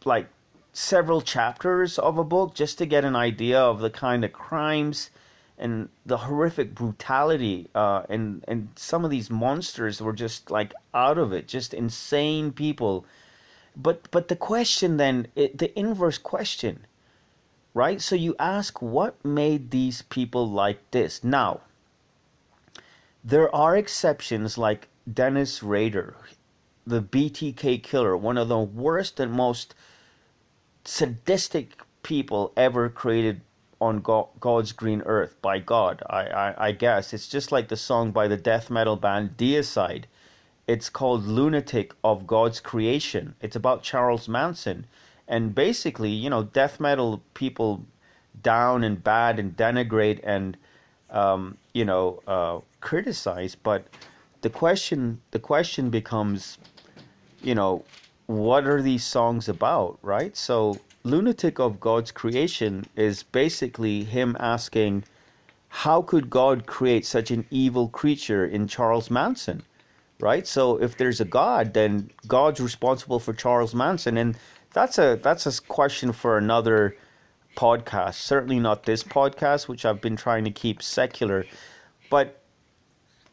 like 0.04 0.28
several 0.72 1.22
chapters 1.22 1.98
of 1.98 2.18
a 2.18 2.24
book 2.24 2.54
just 2.54 2.78
to 2.78 2.86
get 2.86 3.04
an 3.04 3.16
idea 3.16 3.58
of 3.58 3.80
the 3.80 3.90
kind 3.90 4.24
of 4.24 4.32
crimes 4.32 5.10
and 5.58 5.88
the 6.04 6.18
horrific 6.18 6.74
brutality 6.74 7.68
uh, 7.74 8.02
and 8.08 8.44
and 8.46 8.68
some 8.76 9.04
of 9.04 9.10
these 9.10 9.30
monsters 9.30 10.00
were 10.00 10.12
just 10.12 10.50
like 10.50 10.74
out 10.94 11.18
of 11.18 11.32
it, 11.32 11.48
just 11.48 11.74
insane 11.74 12.52
people. 12.52 13.04
But 13.76 14.10
but 14.10 14.28
the 14.28 14.36
question 14.36 14.96
then, 14.96 15.28
it, 15.34 15.58
the 15.58 15.76
inverse 15.78 16.18
question, 16.18 16.86
right? 17.74 18.00
So 18.00 18.14
you 18.14 18.34
ask, 18.38 18.80
what 18.80 19.22
made 19.24 19.70
these 19.70 20.02
people 20.02 20.48
like 20.48 20.90
this? 20.90 21.22
Now, 21.22 21.60
there 23.24 23.54
are 23.54 23.76
exceptions 23.76 24.56
like 24.56 24.88
Dennis 25.12 25.62
Rader, 25.62 26.16
the 26.86 27.02
BTK 27.02 27.82
killer, 27.82 28.16
one 28.16 28.38
of 28.38 28.48
the 28.48 28.58
worst 28.58 29.20
and 29.20 29.32
most 29.32 29.74
sadistic 30.84 31.82
people 32.02 32.52
ever 32.56 32.88
created 32.88 33.40
on 33.80 34.00
God's 34.40 34.72
green 34.72 35.02
earth 35.02 35.34
by 35.42 35.58
God. 35.58 36.02
I, 36.08 36.22
I, 36.22 36.68
I 36.68 36.72
guess 36.72 37.12
it's 37.12 37.28
just 37.28 37.52
like 37.52 37.68
the 37.68 37.76
song 37.76 38.10
by 38.10 38.26
the 38.28 38.36
death 38.36 38.70
metal 38.70 38.96
band 38.96 39.36
Deicide. 39.36 40.04
It's 40.66 40.88
called 40.88 41.24
Lunatic 41.24 41.92
of 42.02 42.26
God's 42.26 42.58
Creation. 42.58 43.34
It's 43.40 43.54
about 43.54 43.82
Charles 43.82 44.28
Manson. 44.28 44.86
And 45.28 45.54
basically, 45.54 46.10
you 46.10 46.30
know, 46.30 46.44
death 46.44 46.80
metal 46.80 47.22
people 47.34 47.84
down 48.42 48.84
and 48.84 49.02
bad 49.02 49.38
and 49.38 49.56
denigrate 49.56 50.20
and 50.22 50.56
um, 51.10 51.56
you 51.72 51.84
know 51.84 52.22
uh, 52.26 52.60
criticize. 52.80 53.54
But 53.54 53.86
the 54.42 54.50
question 54.50 55.20
the 55.30 55.38
question 55.38 55.90
becomes, 55.90 56.58
you 57.42 57.54
know, 57.54 57.84
what 58.26 58.66
are 58.66 58.82
these 58.82 59.04
songs 59.04 59.48
about, 59.48 59.98
right? 60.02 60.36
So 60.36 60.78
Lunatic 61.06 61.60
of 61.60 61.78
God's 61.78 62.10
Creation 62.10 62.84
is 62.96 63.22
basically 63.22 64.02
him 64.02 64.36
asking, 64.40 65.04
how 65.68 66.02
could 66.02 66.28
God 66.28 66.66
create 66.66 67.06
such 67.06 67.30
an 67.30 67.46
evil 67.48 67.88
creature 67.88 68.44
in 68.44 68.66
Charles 68.66 69.08
Manson? 69.08 69.62
Right? 70.18 70.48
So 70.48 70.82
if 70.82 70.96
there's 70.96 71.20
a 71.20 71.24
God, 71.24 71.74
then 71.74 72.10
God's 72.26 72.58
responsible 72.58 73.20
for 73.20 73.32
Charles 73.32 73.72
Manson. 73.72 74.16
And 74.16 74.36
that's 74.72 74.98
a 74.98 75.20
that's 75.22 75.46
a 75.46 75.62
question 75.62 76.10
for 76.10 76.38
another 76.38 76.96
podcast. 77.56 78.14
Certainly 78.14 78.58
not 78.58 78.82
this 78.82 79.04
podcast, 79.04 79.68
which 79.68 79.84
I've 79.84 80.00
been 80.00 80.16
trying 80.16 80.42
to 80.42 80.50
keep 80.50 80.82
secular. 80.82 81.46
But 82.10 82.42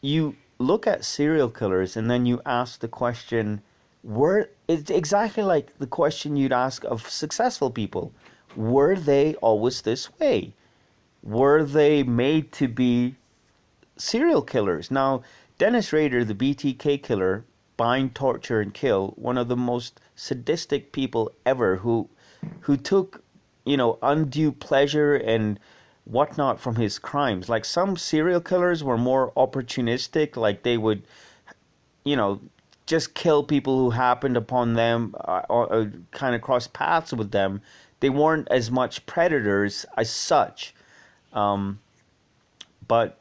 you 0.02 0.36
look 0.60 0.86
at 0.86 1.06
serial 1.06 1.50
killers 1.50 1.98
and 1.98 2.08
then 2.08 2.28
you 2.28 2.40
ask 2.46 2.82
the 2.82 2.88
question 2.88 3.64
were 4.04 4.50
it's 4.68 4.92
exactly 4.92 5.44
like 5.44 5.78
the 5.80 5.88
question 5.88 6.36
you'd 6.36 6.54
ask 6.54 6.84
of 6.84 7.10
successful 7.10 7.72
people. 7.72 8.12
Were 8.56 8.96
they 8.96 9.36
always 9.36 9.82
this 9.82 10.18
way? 10.20 10.54
Were 11.24 11.64
they 11.64 12.04
made 12.04 12.52
to 12.54 12.68
be 12.68 13.16
serial 13.98 14.42
killers? 14.42 14.92
Now, 14.92 15.24
Dennis 15.58 15.94
Rader, 15.94 16.26
the 16.26 16.36
BTK 16.36 17.02
killer, 17.02 17.46
bind, 17.78 18.14
torture, 18.14 18.60
and 18.60 18.74
kill, 18.74 19.14
one 19.16 19.38
of 19.38 19.48
the 19.48 19.56
most 19.56 20.00
sadistic 20.16 20.92
people 20.92 21.32
ever 21.46 21.78
who 21.78 22.10
who 22.62 22.76
took, 22.76 23.24
you 23.66 23.78
know, 23.78 23.98
undue 24.02 24.52
pleasure 24.52 25.16
and 25.16 25.60
whatnot 26.06 26.60
from 26.60 26.76
his 26.76 27.00
crimes. 27.00 27.48
Like 27.48 27.64
some 27.64 27.96
serial 27.96 28.42
killers 28.42 28.84
were 28.84 28.98
more 28.98 29.32
opportunistic, 29.32 30.36
like 30.36 30.64
they 30.64 30.78
would, 30.78 31.04
you 32.04 32.18
know, 32.18 32.42
just 32.86 33.14
kill 33.14 33.44
people 33.44 33.78
who 33.78 33.90
happened 33.92 34.38
upon 34.38 34.74
them 34.74 35.16
uh, 35.26 35.42
or, 35.50 35.72
or 35.72 35.92
kind 36.12 36.36
of 36.36 36.42
cross 36.42 36.68
paths 36.68 37.14
with 37.14 37.32
them. 37.32 37.62
They 38.00 38.10
weren't 38.10 38.48
as 38.52 38.70
much 38.70 39.06
predators 39.06 39.86
as 39.96 40.10
such. 40.10 40.76
Um, 41.32 41.80
but 42.88 43.20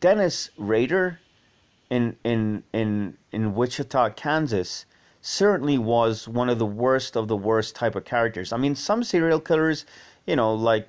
Dennis 0.00 0.50
Rader 0.56 1.20
in 1.90 2.16
in 2.24 2.62
in 2.72 3.18
in 3.32 3.54
Wichita, 3.54 4.10
Kansas, 4.10 4.86
certainly 5.20 5.76
was 5.76 6.26
one 6.26 6.48
of 6.48 6.58
the 6.58 6.66
worst 6.66 7.16
of 7.16 7.28
the 7.28 7.36
worst 7.36 7.76
type 7.76 7.94
of 7.94 8.04
characters. 8.06 8.52
I 8.52 8.56
mean, 8.56 8.74
some 8.74 9.04
serial 9.04 9.40
killers, 9.40 9.84
you 10.26 10.34
know, 10.34 10.54
like 10.54 10.88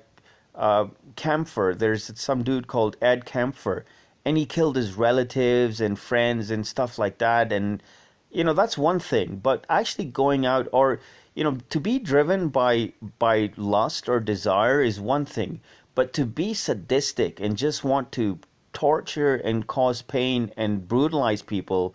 uh, 0.54 0.86
Kemper. 1.16 1.74
There's 1.74 2.10
some 2.18 2.42
dude 2.42 2.68
called 2.68 2.96
Ed 3.02 3.26
Kemper, 3.26 3.84
and 4.24 4.36
he 4.36 4.46
killed 4.46 4.76
his 4.76 4.94
relatives 4.94 5.80
and 5.80 5.98
friends 5.98 6.50
and 6.50 6.66
stuff 6.66 6.98
like 6.98 7.18
that. 7.18 7.52
And 7.52 7.82
you 8.30 8.44
know, 8.44 8.54
that's 8.54 8.78
one 8.78 8.98
thing. 8.98 9.36
But 9.36 9.64
actually 9.68 10.06
going 10.06 10.44
out 10.46 10.68
or 10.72 11.00
you 11.34 11.42
know, 11.42 11.58
to 11.70 11.80
be 11.80 11.98
driven 11.98 12.48
by 12.48 12.92
by 13.18 13.50
lust 13.56 14.08
or 14.08 14.20
desire 14.20 14.80
is 14.80 15.00
one 15.00 15.24
thing. 15.24 15.60
But 15.94 16.12
to 16.14 16.24
be 16.24 16.54
sadistic 16.54 17.40
and 17.40 17.56
just 17.56 17.84
want 17.84 18.12
to 18.12 18.38
torture 18.72 19.36
and 19.36 19.66
cause 19.66 20.02
pain 20.02 20.52
and 20.56 20.86
brutalize 20.86 21.42
people, 21.42 21.94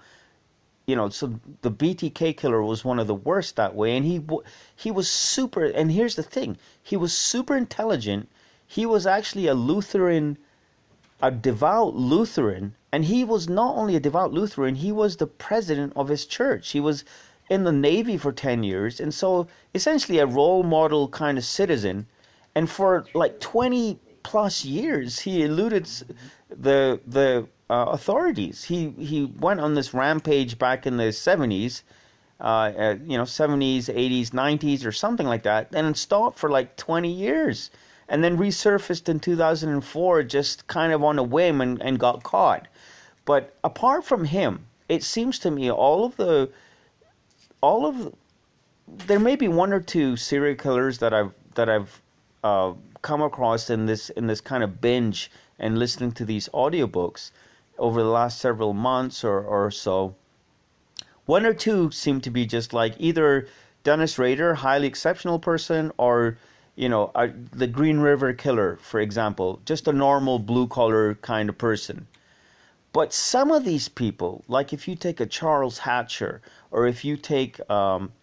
you 0.88 0.96
know, 0.96 1.10
so 1.10 1.40
the 1.62 1.72
BTK 1.72 2.36
killer 2.36 2.62
was 2.62 2.84
one 2.84 3.00
of 3.00 3.08
the 3.08 3.16
worst 3.16 3.56
that 3.56 3.76
way, 3.76 3.96
and 3.96 4.06
he 4.06 4.22
he 4.76 4.92
was 4.92 5.10
super. 5.10 5.66
And 5.66 5.92
here's 5.92 6.16
the 6.16 6.24
thing: 6.24 6.58
he 6.82 6.98
was 6.98 7.14
super 7.14 7.56
intelligent. 7.56 8.30
He 8.66 8.86
was 8.86 9.08
actually 9.08 9.48
a 9.48 9.54
Lutheran, 9.54 10.38
a 11.22 11.32
devout 11.32 11.96
Lutheran, 11.96 12.76
and 12.92 13.06
he 13.06 13.24
was 13.24 13.50
not 13.50 13.76
only 13.76 13.96
a 13.96 14.00
devout 14.00 14.34
Lutheran, 14.34 14.76
he 14.76 14.92
was 14.92 15.18
the 15.18 15.28
president 15.28 15.94
of 15.96 16.08
his 16.08 16.26
church. 16.26 16.72
He 16.72 16.80
was 16.80 17.04
in 17.50 17.64
the 17.64 17.72
Navy 17.72 18.18
for 18.18 18.32
10 18.32 18.64
years, 18.64 19.00
and 19.00 19.14
so 19.14 19.48
essentially 19.74 20.20
a 20.20 20.26
role 20.26 20.64
model 20.64 21.08
kind 21.08 21.38
of 21.38 21.44
citizen. 21.44 22.08
And 22.56 22.70
for 22.70 23.06
like 23.14 23.40
20 23.40 24.00
plus 24.24 24.64
years, 24.64 25.20
he 25.20 25.44
eluded 25.44 25.88
the 26.50 27.00
the 27.08 27.48
uh, 27.70 27.86
authorities. 27.90 28.64
He 28.64 28.92
he 28.98 29.26
went 29.40 29.60
on 29.60 29.74
this 29.74 29.94
rampage 29.94 30.58
back 30.58 30.86
in 30.86 30.98
the 30.98 31.12
70s, 31.12 31.84
uh, 32.40 32.44
uh, 32.44 32.96
you 33.06 33.18
know, 33.18 33.24
70s, 33.24 33.86
80s, 33.86 34.30
90s, 34.30 34.86
or 34.86 34.92
something 34.92 35.28
like 35.28 35.44
that, 35.44 35.70
and 35.74 35.96
stopped 35.98 36.40
for 36.40 36.50
like 36.50 36.76
20 36.78 37.12
years, 37.12 37.72
and 38.10 38.24
then 38.24 38.38
resurfaced 38.38 39.08
in 39.08 39.20
2004, 39.20 40.24
just 40.24 40.68
kind 40.68 40.92
of 40.92 41.04
on 41.04 41.20
a 41.20 41.24
whim, 41.24 41.62
and, 41.62 41.82
and 41.82 42.00
got 42.00 42.24
caught. 42.24 42.68
But 43.26 43.56
apart 43.64 44.04
from 44.04 44.26
him, 44.26 44.66
it 44.90 45.04
seems 45.04 45.40
to 45.40 45.52
me 45.52 45.72
all 45.72 46.04
of 46.04 46.18
the 46.18 46.50
all 47.62 47.86
of 47.86 48.14
there 48.88 49.20
may 49.20 49.36
be 49.36 49.48
one 49.48 49.72
or 49.72 49.80
two 49.80 50.18
serial 50.18 50.56
killers 50.56 50.98
that 50.98 51.14
I've 51.14 51.34
that 51.54 51.70
I've 51.70 52.02
uh, 52.44 52.74
come 53.02 53.22
across 53.22 53.70
in 53.70 53.86
this 53.86 54.10
in 54.10 54.28
this 54.28 54.42
kind 54.42 54.64
of 54.64 54.82
binge 54.82 55.32
and 55.60 55.78
listening 55.78 56.12
to 56.14 56.26
these 56.26 56.50
audiobooks 56.54 57.32
over 57.78 58.02
the 58.02 58.10
last 58.10 58.40
several 58.40 58.74
months 58.74 59.24
or, 59.24 59.42
or 59.42 59.72
so. 59.72 60.16
One 61.26 61.46
or 61.46 61.54
two 61.54 61.92
seem 61.92 62.22
to 62.22 62.32
be 62.32 62.46
just 62.46 62.74
like 62.74 62.96
either 62.98 63.48
Dennis 63.84 64.18
Rader, 64.18 64.56
highly 64.56 64.88
exceptional 64.88 65.40
person, 65.40 65.92
or 65.98 66.38
you 66.80 66.88
know 66.88 67.12
the 67.52 67.68
Green 67.68 68.00
River 68.00 68.32
Killer, 68.32 68.78
for 68.82 69.02
example, 69.02 69.60
just 69.66 69.86
a 69.90 69.92
normal 69.92 70.40
blue 70.40 70.66
collar 70.66 71.16
kind 71.16 71.50
of 71.50 71.58
person. 71.58 72.08
But 72.94 73.12
some 73.14 73.52
of 73.52 73.66
these 73.66 73.90
people, 73.90 74.46
like 74.48 74.72
if 74.72 74.88
you 74.88 74.96
take 74.96 75.20
a 75.20 75.26
Charles 75.26 75.80
Hatcher, 75.80 76.42
or 76.72 76.88
if 76.88 77.04
you 77.04 77.18
take 77.18 77.60
um, 77.70 78.14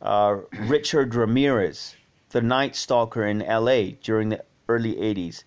uh, 0.00 0.36
Richard 0.60 1.16
Ramirez, 1.16 1.96
the 2.30 2.40
Night 2.40 2.76
Stalker 2.76 3.26
in 3.26 3.42
L.A. 3.42 3.98
during 4.00 4.28
the 4.28 4.44
early 4.68 4.94
'80s, 4.94 5.42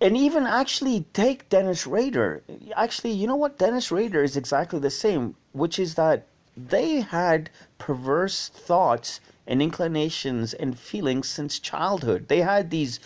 and 0.00 0.16
even 0.16 0.44
actually 0.44 1.04
take 1.12 1.50
Dennis 1.50 1.86
Rader. 1.86 2.42
Actually, 2.74 3.12
you 3.12 3.26
know 3.26 3.36
what? 3.36 3.58
Dennis 3.58 3.92
Rader 3.92 4.22
is 4.22 4.34
exactly 4.34 4.80
the 4.80 4.90
same, 4.90 5.34
which 5.52 5.78
is 5.78 5.94
that 5.96 6.26
they 6.66 7.00
had 7.00 7.50
perverse 7.78 8.48
thoughts 8.48 9.20
and 9.46 9.62
inclinations 9.62 10.52
and 10.54 10.78
feelings 10.78 11.28
since 11.28 11.58
childhood. 11.58 12.28
They 12.28 12.40
had 12.40 12.70
these 12.70 13.00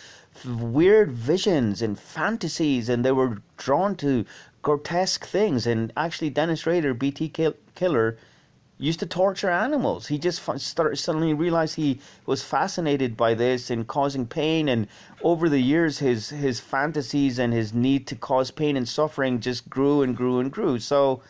weird 0.45 1.11
visions 1.11 1.81
and 1.81 1.99
fantasies, 1.99 2.89
and 2.89 3.05
they 3.05 3.11
were 3.11 3.37
drawn 3.57 3.95
to 3.97 4.25
grotesque 4.61 5.25
things. 5.25 5.67
And 5.67 5.93
actually, 5.95 6.31
Dennis 6.31 6.65
Rader, 6.65 6.93
BT 6.93 7.31
Killer, 7.75 8.17
used 8.79 8.99
to 8.99 9.05
torture 9.05 9.49
animals. 9.49 10.07
He 10.07 10.17
just 10.17 10.41
started, 10.59 10.97
suddenly 10.97 11.33
realized 11.33 11.75
he 11.75 11.99
was 12.25 12.43
fascinated 12.43 13.15
by 13.15 13.35
this 13.35 13.69
and 13.69 13.87
causing 13.87 14.25
pain. 14.25 14.67
And 14.67 14.87
over 15.21 15.47
the 15.47 15.61
years, 15.61 15.99
his 15.99 16.29
his 16.29 16.59
fantasies 16.59 17.39
and 17.39 17.53
his 17.53 17.73
need 17.73 18.07
to 18.07 18.15
cause 18.15 18.51
pain 18.51 18.75
and 18.75 18.89
suffering 18.89 19.39
just 19.39 19.69
grew 19.69 20.01
and 20.01 20.17
grew 20.17 20.39
and 20.39 20.51
grew. 20.51 20.79
So, 20.79 21.21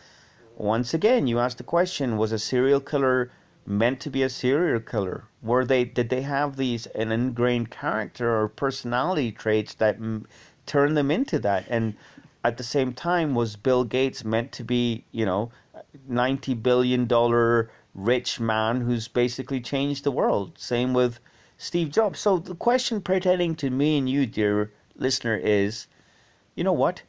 once 0.56 0.94
again, 0.94 1.26
you 1.26 1.40
asked 1.40 1.58
the 1.58 1.64
question: 1.64 2.16
Was 2.16 2.30
a 2.30 2.38
serial 2.38 2.80
killer 2.80 3.30
meant 3.66 3.98
to 4.00 4.10
be 4.10 4.22
a 4.22 4.28
serial 4.28 4.80
killer? 4.80 5.24
Were 5.42 5.64
they? 5.64 5.84
Did 5.84 6.10
they 6.10 6.22
have 6.22 6.56
these 6.56 6.86
an 6.86 7.10
ingrained 7.10 7.70
character 7.70 8.40
or 8.40 8.48
personality 8.48 9.32
traits 9.32 9.74
that 9.74 9.96
m- 9.96 10.26
turned 10.64 10.96
them 10.96 11.10
into 11.10 11.38
that? 11.40 11.66
And 11.68 11.96
at 12.44 12.56
the 12.56 12.62
same 12.62 12.92
time, 12.92 13.34
was 13.34 13.56
Bill 13.56 13.84
Gates 13.84 14.24
meant 14.24 14.52
to 14.52 14.62
be, 14.62 15.04
you 15.10 15.26
know? 15.26 15.50
90 16.06 16.54
billion 16.54 17.06
dollar 17.06 17.70
rich 17.94 18.38
man 18.38 18.80
who's 18.82 19.08
basically 19.08 19.60
changed 19.60 20.04
the 20.04 20.10
world. 20.10 20.52
Same 20.56 20.92
with 20.92 21.18
Steve 21.58 21.90
Jobs. 21.90 22.20
So 22.20 22.38
the 22.38 22.54
question 22.54 23.00
pertaining 23.00 23.56
to 23.56 23.70
me 23.70 23.98
and 23.98 24.08
you, 24.08 24.26
dear 24.26 24.72
listener, 24.96 25.36
is 25.36 25.88
you 26.54 26.62
know 26.62 26.72
what? 26.72 27.02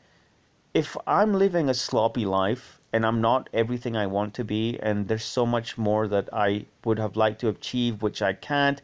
If 0.74 0.98
I'm 1.06 1.34
living 1.34 1.70
a 1.70 1.74
sloppy 1.74 2.26
life 2.26 2.80
and 2.96 3.06
I'm 3.06 3.20
not 3.20 3.50
everything 3.52 3.98
I 3.98 4.08
want 4.08 4.34
to 4.36 4.46
be, 4.46 4.80
and 4.82 5.10
there's 5.10 5.26
so 5.26 5.46
much 5.46 5.78
more 5.78 6.08
that 6.08 6.30
I 6.32 6.68
would 6.86 6.98
have 6.98 7.18
liked 7.18 7.42
to 7.42 7.50
achieve 7.50 8.02
which 8.02 8.22
I 8.22 8.32
can't, 8.32 8.82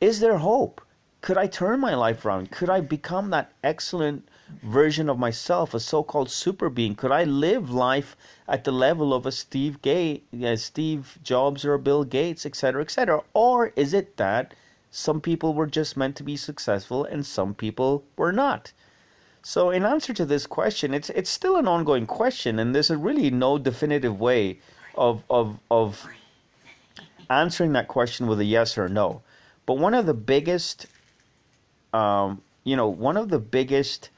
is 0.00 0.20
there 0.20 0.38
hope? 0.38 0.80
Could 1.20 1.36
I 1.36 1.48
turn 1.48 1.78
my 1.78 1.94
life 1.94 2.24
around? 2.24 2.50
Could 2.50 2.70
I 2.70 2.80
become 2.80 3.28
that 3.28 3.52
excellent 3.62 4.26
version 4.62 5.10
of 5.10 5.18
myself, 5.18 5.74
a 5.74 5.80
so-called 5.80 6.30
super 6.30 6.70
being? 6.70 6.94
Could 6.94 7.12
I 7.12 7.24
live 7.24 7.68
life 7.68 8.16
at 8.48 8.64
the 8.64 8.72
level 8.72 9.12
of 9.12 9.26
a 9.26 9.30
Steve 9.30 9.82
Gate, 9.82 10.26
uh, 10.42 10.56
Steve 10.56 11.18
Jobs 11.22 11.66
or 11.66 11.76
Bill 11.76 12.04
Gates, 12.04 12.46
etc., 12.46 12.80
etc.? 12.80 13.20
Or 13.34 13.74
is 13.76 13.92
it 13.92 14.16
that 14.16 14.54
some 14.90 15.20
people 15.20 15.52
were 15.52 15.66
just 15.66 15.94
meant 15.94 16.16
to 16.16 16.22
be 16.22 16.38
successful 16.38 17.04
and 17.04 17.26
some 17.26 17.52
people 17.52 18.02
were 18.16 18.32
not? 18.32 18.72
So, 19.42 19.70
in 19.70 19.84
answer 19.84 20.12
to 20.14 20.24
this 20.24 20.46
question, 20.46 20.94
it's 20.94 21.10
it's 21.10 21.30
still 21.30 21.56
an 21.56 21.66
ongoing 21.66 22.06
question, 22.06 22.58
and 22.58 22.74
there's 22.74 22.90
really 22.90 23.30
no 23.30 23.58
definitive 23.58 24.20
way 24.20 24.60
of 24.94 25.22
of 25.28 25.58
of 25.70 26.06
answering 27.28 27.72
that 27.72 27.88
question 27.88 28.26
with 28.26 28.40
a 28.40 28.44
yes 28.44 28.78
or 28.78 28.84
a 28.84 28.88
no. 28.88 29.22
But 29.66 29.78
one 29.78 29.94
of 29.94 30.06
the 30.06 30.14
biggest, 30.14 30.86
um, 31.92 32.42
you 32.64 32.76
know, 32.76 32.88
one 32.88 33.16
of 33.16 33.30
the 33.30 33.38
biggest 33.38 34.10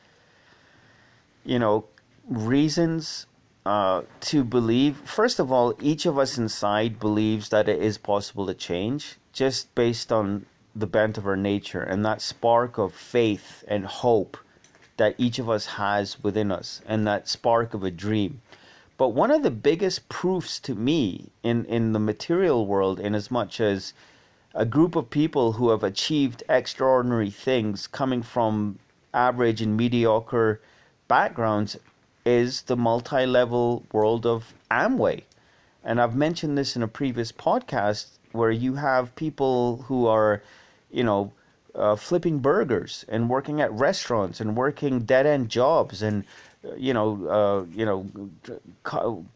you 1.45 1.59
know, 1.59 1.85
reasons 2.29 3.27
uh, 3.67 4.03
to 4.21 4.45
believe. 4.45 4.97
First 5.05 5.39
of 5.39 5.53
all, 5.53 5.75
each 5.81 6.07
of 6.07 6.19
us 6.19 6.39
inside 6.39 6.99
believes 6.99 7.51
that 7.51 7.69
it 7.69 7.81
is 7.81 7.99
possible 7.99 8.47
to 8.47 8.55
change 8.55 9.17
just 9.33 9.75
based 9.75 10.11
on 10.11 10.47
the 10.75 10.87
bent 10.87 11.19
of 11.19 11.27
our 11.27 11.37
nature 11.37 11.83
and 11.83 12.05
that 12.05 12.21
spark 12.21 12.79
of 12.79 12.93
faith 12.93 13.63
and 13.69 13.87
hope 13.87 14.37
that 14.97 15.15
each 15.19 15.39
of 15.39 15.51
us 15.51 15.67
has 15.67 16.23
within 16.23 16.51
us 16.51 16.81
and 16.87 17.07
that 17.07 17.29
spark 17.29 17.75
of 17.75 17.83
a 17.85 17.91
dream. 17.91 18.41
But 18.97 19.09
one 19.09 19.31
of 19.31 19.43
the 19.43 19.51
biggest 19.51 20.09
proofs 20.09 20.61
to 20.61 20.75
me 20.75 21.31
in, 21.43 21.65
in 21.65 21.93
the 21.93 21.99
material 21.99 22.65
world, 22.67 23.01
in 23.01 23.15
as 23.15 23.31
much 23.31 23.61
as 23.61 23.93
a 24.55 24.65
group 24.65 24.95
of 24.95 25.11
people 25.11 25.53
who 25.53 25.71
have 25.71 25.83
achieved 25.83 26.45
extraordinary 26.49 27.31
things 27.31 27.89
coming 27.89 28.23
from 28.23 28.79
average 29.13 29.61
and 29.61 29.77
mediocre 29.77 30.61
backgrounds 31.09 31.77
is 32.25 32.63
the 32.63 32.77
multi-level 32.77 33.85
world 33.93 34.25
of 34.25 34.55
Amway. 34.71 35.23
And 35.83 36.01
I've 36.01 36.15
mentioned 36.15 36.57
this 36.57 36.77
in 36.77 36.83
a 36.83 36.89
previous 36.89 37.33
podcast 37.33 38.07
where 38.33 38.51
you 38.51 38.75
have 38.75 39.15
people 39.17 39.83
who 39.89 40.07
are, 40.07 40.43
you 40.91 41.05
know, 41.05 41.33
uh, 41.75 41.97
flipping 41.97 42.39
burgers 42.39 43.05
and 43.09 43.29
working 43.29 43.61
at 43.61 43.73
restaurants 43.73 44.41
and 44.41 44.57
working 44.57 45.01
dead 45.01 45.27
end 45.27 45.49
jobs 45.49 46.03
and 46.03 46.25
you 46.77 46.95
know, 46.95 47.27
uh, 47.29 47.65
you 47.77 47.85
know, 47.85 48.07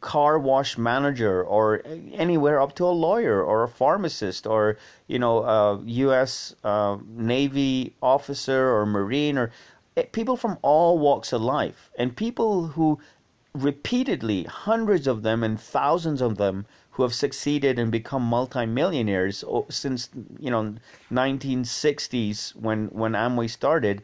car 0.00 0.38
wash 0.38 0.78
manager 0.78 1.42
or 1.42 1.82
anywhere 2.12 2.60
up 2.60 2.74
to 2.76 2.86
a 2.86 2.90
lawyer 2.90 3.42
or 3.42 3.64
a 3.64 3.68
pharmacist 3.68 4.46
or 4.46 4.78
you 5.06 5.18
know, 5.18 5.42
a 5.42 5.80
U.S. 5.84 6.54
Uh, 6.64 6.98
Navy 7.06 7.94
officer 8.02 8.74
or 8.74 8.86
Marine 8.86 9.38
or 9.38 9.50
eh, 9.96 10.04
people 10.12 10.36
from 10.36 10.58
all 10.62 10.98
walks 10.98 11.32
of 11.32 11.42
life 11.42 11.90
and 11.98 12.16
people 12.16 12.68
who 12.68 12.98
repeatedly, 13.54 14.44
hundreds 14.44 15.06
of 15.06 15.22
them 15.22 15.42
and 15.42 15.60
thousands 15.60 16.20
of 16.20 16.36
them 16.36 16.66
who 16.98 17.04
have 17.04 17.14
succeeded 17.14 17.78
and 17.78 17.92
become 17.92 18.24
multimillionaires 18.24 19.44
since 19.68 20.10
you 20.40 20.50
know 20.50 20.74
1960s 21.12 22.56
when 22.56 22.88
when 22.88 23.12
Amway 23.12 23.48
started, 23.48 24.02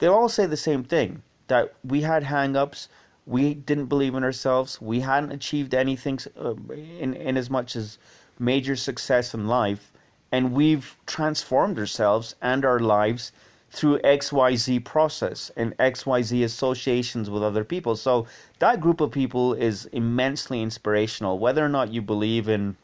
they 0.00 0.08
all 0.08 0.28
say 0.28 0.44
the 0.44 0.56
same 0.56 0.82
thing 0.82 1.22
that 1.46 1.72
we 1.84 2.00
had 2.00 2.24
hangups, 2.24 2.88
we 3.26 3.54
didn't 3.54 3.86
believe 3.86 4.16
in 4.16 4.24
ourselves, 4.24 4.80
we 4.80 4.98
hadn't 4.98 5.30
achieved 5.30 5.72
anything 5.72 6.18
uh, 6.36 6.56
in 6.98 7.14
in 7.14 7.36
as 7.36 7.48
much 7.48 7.76
as 7.76 7.96
major 8.40 8.74
success 8.74 9.32
in 9.32 9.46
life, 9.46 9.92
and 10.32 10.52
we've 10.52 10.96
transformed 11.06 11.78
ourselves 11.78 12.34
and 12.42 12.64
our 12.64 12.80
lives 12.80 13.30
through 13.76 13.98
XYZ 13.98 14.82
process 14.84 15.50
and 15.54 15.76
XYZ 15.76 16.42
associations 16.44 17.28
with 17.28 17.42
other 17.42 17.62
people. 17.62 17.94
So 17.94 18.26
that 18.58 18.80
group 18.80 19.02
of 19.02 19.10
people 19.10 19.52
is 19.52 19.84
immensely 19.92 20.62
inspirational, 20.62 21.38
whether 21.38 21.62
or 21.62 21.68
not 21.68 21.92
you 21.92 22.00
believe 22.00 22.48
in 22.48 22.74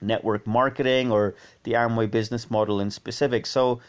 network 0.00 0.46
marketing 0.46 1.12
or 1.12 1.34
the 1.64 1.72
Amway 1.72 2.10
business 2.10 2.50
model 2.50 2.80
in 2.80 2.90
specific. 2.90 3.44
So 3.44 3.80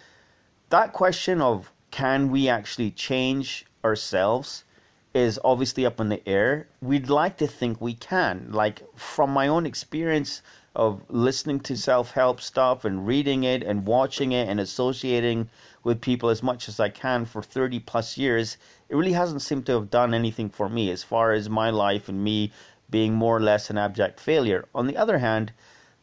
that 0.71 0.91
question 0.91 1.39
of 1.39 1.71
can 1.89 2.29
we 2.29 2.49
actually 2.49 2.91
change 2.91 3.65
ourselves 3.85 4.65
is 5.13 5.39
obviously 5.45 5.85
up 5.85 6.01
in 6.01 6.09
the 6.09 6.27
air. 6.27 6.67
We'd 6.81 7.09
like 7.09 7.37
to 7.37 7.47
think 7.47 7.79
we 7.79 7.93
can. 7.93 8.49
Like 8.51 8.81
from 8.97 9.29
my 9.29 9.47
own 9.47 9.65
experience 9.65 10.41
of 10.75 11.01
listening 11.09 11.59
to 11.61 11.77
self-help 11.77 12.41
stuff 12.41 12.85
and 12.85 13.07
reading 13.07 13.43
it 13.43 13.63
and 13.63 13.85
watching 13.85 14.31
it 14.31 14.49
and 14.49 14.59
associating 14.59 15.49
with 15.83 16.01
people 16.01 16.29
as 16.29 16.43
much 16.43 16.67
as 16.67 16.79
I 16.79 16.89
can 16.89 17.25
for 17.25 17.41
30 17.41 17.79
plus 17.79 18.17
years, 18.17 18.57
it 18.89 18.95
really 18.95 19.13
hasn't 19.13 19.41
seemed 19.41 19.65
to 19.67 19.73
have 19.73 19.89
done 19.89 20.13
anything 20.13 20.49
for 20.49 20.67
me 20.67 20.89
as 20.91 21.03
far 21.03 21.31
as 21.31 21.49
my 21.49 21.69
life 21.69 22.09
and 22.09 22.23
me 22.23 22.51
being 22.89 23.13
more 23.13 23.37
or 23.37 23.41
less 23.41 23.69
an 23.69 23.77
abject 23.77 24.19
failure. 24.19 24.65
On 24.73 24.87
the 24.87 24.97
other 24.97 25.19
hand, 25.19 25.53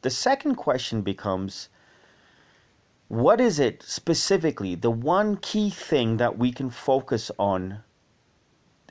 the 0.02 0.11
second 0.11 0.56
question 0.56 1.02
becomes 1.02 1.68
what 3.08 3.40
is 3.40 3.58
it 3.58 3.82
specifically, 3.82 4.74
the 4.74 4.90
one 4.90 5.37
key 5.37 5.68
thing 5.68 6.16
that 6.16 6.38
we 6.38 6.50
can 6.50 6.70
focus 6.70 7.30
on 7.38 7.82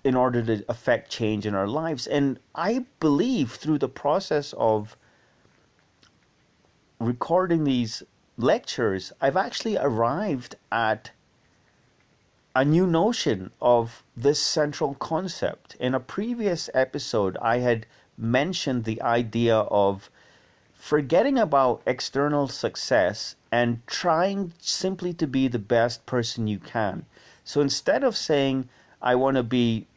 in 0.04 0.16
order 0.16 0.44
to 0.44 0.64
affect 0.70 1.10
change 1.10 1.46
in 1.46 1.56
our 1.56 1.68
lives? 1.68 2.06
And 2.06 2.40
I 2.54 2.86
believe 3.00 3.54
through 3.54 3.80
the 3.80 3.90
process 3.90 4.54
of 4.58 4.96
recording 7.02 7.64
these 7.64 8.04
lectures, 8.38 9.12
I've 9.20 9.36
actually 9.36 9.76
arrived 9.76 10.56
at 10.72 11.10
a 12.56 12.64
new 12.64 12.86
notion 12.86 13.50
of 13.60 14.04
this 14.16 14.40
central 14.40 14.94
concept. 14.96 15.76
In 15.80 15.96
a 15.96 16.00
previous 16.00 16.70
episode, 16.76 17.38
I 17.42 17.58
had 17.58 17.88
mentioned 18.18 18.84
the 18.84 19.02
idea 19.02 19.58
of 19.58 20.12
forgetting 20.74 21.40
about 21.40 21.82
external 21.88 22.48
success 22.48 23.36
and 23.52 23.86
trying 23.88 24.54
simply 24.60 25.12
to 25.14 25.26
be 25.26 25.48
the 25.48 25.60
best 25.60 26.06
person 26.06 26.48
you 26.48 26.60
can. 26.60 27.06
So 27.44 27.62
instead 27.62 28.04
of 28.04 28.16
saying, 28.16 28.70
I 29.02 29.16
want 29.16 29.38
to 29.38 29.44
be 29.44 29.88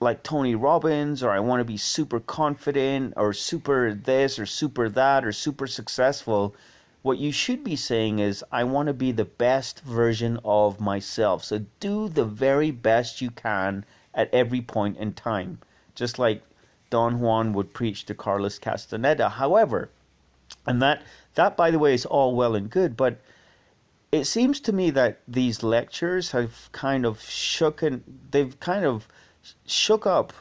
like 0.00 0.22
Tony 0.22 0.54
Robbins 0.54 1.22
or 1.22 1.30
I 1.30 1.40
want 1.40 1.60
to 1.60 1.64
be 1.64 1.76
super 1.76 2.20
confident 2.20 3.14
or 3.16 3.32
super 3.32 3.94
this 3.94 4.38
or 4.38 4.46
super 4.46 4.88
that 4.88 5.24
or 5.24 5.32
super 5.32 5.66
successful, 5.66 6.54
what 7.02 7.18
you 7.18 7.32
should 7.32 7.64
be 7.64 7.76
saying 7.76 8.18
is, 8.18 8.44
I 8.52 8.64
want 8.64 8.88
to 8.88 8.92
be 8.92 9.12
the 9.12 9.24
best 9.24 9.80
version 9.80 10.38
of 10.44 10.80
myself. 10.80 11.44
So 11.44 11.64
do 11.80 12.08
the 12.08 12.24
very 12.24 12.70
best 12.70 13.20
you 13.20 13.30
can 13.30 13.84
at 14.14 14.32
every 14.32 14.60
point 14.60 14.98
in 14.98 15.14
time. 15.14 15.58
Just 15.94 16.18
like 16.18 16.42
Don 16.90 17.20
Juan 17.20 17.52
would 17.52 17.72
preach 17.72 18.04
to 18.06 18.14
Carlos 18.14 18.58
Castaneda. 18.58 19.28
However, 19.28 19.90
and 20.66 20.80
that 20.82 21.02
that 21.34 21.56
by 21.56 21.70
the 21.70 21.78
way 21.78 21.94
is 21.94 22.06
all 22.06 22.34
well 22.34 22.54
and 22.54 22.70
good, 22.70 22.96
but 22.96 23.20
it 24.10 24.24
seems 24.24 24.60
to 24.60 24.72
me 24.72 24.90
that 24.90 25.20
these 25.28 25.62
lectures 25.62 26.30
have 26.30 26.70
kind 26.72 27.04
of 27.04 27.18
shooken 27.18 28.00
they've 28.30 28.58
kind 28.60 28.84
of 28.84 29.06
shook 29.66 30.06
up 30.06 30.32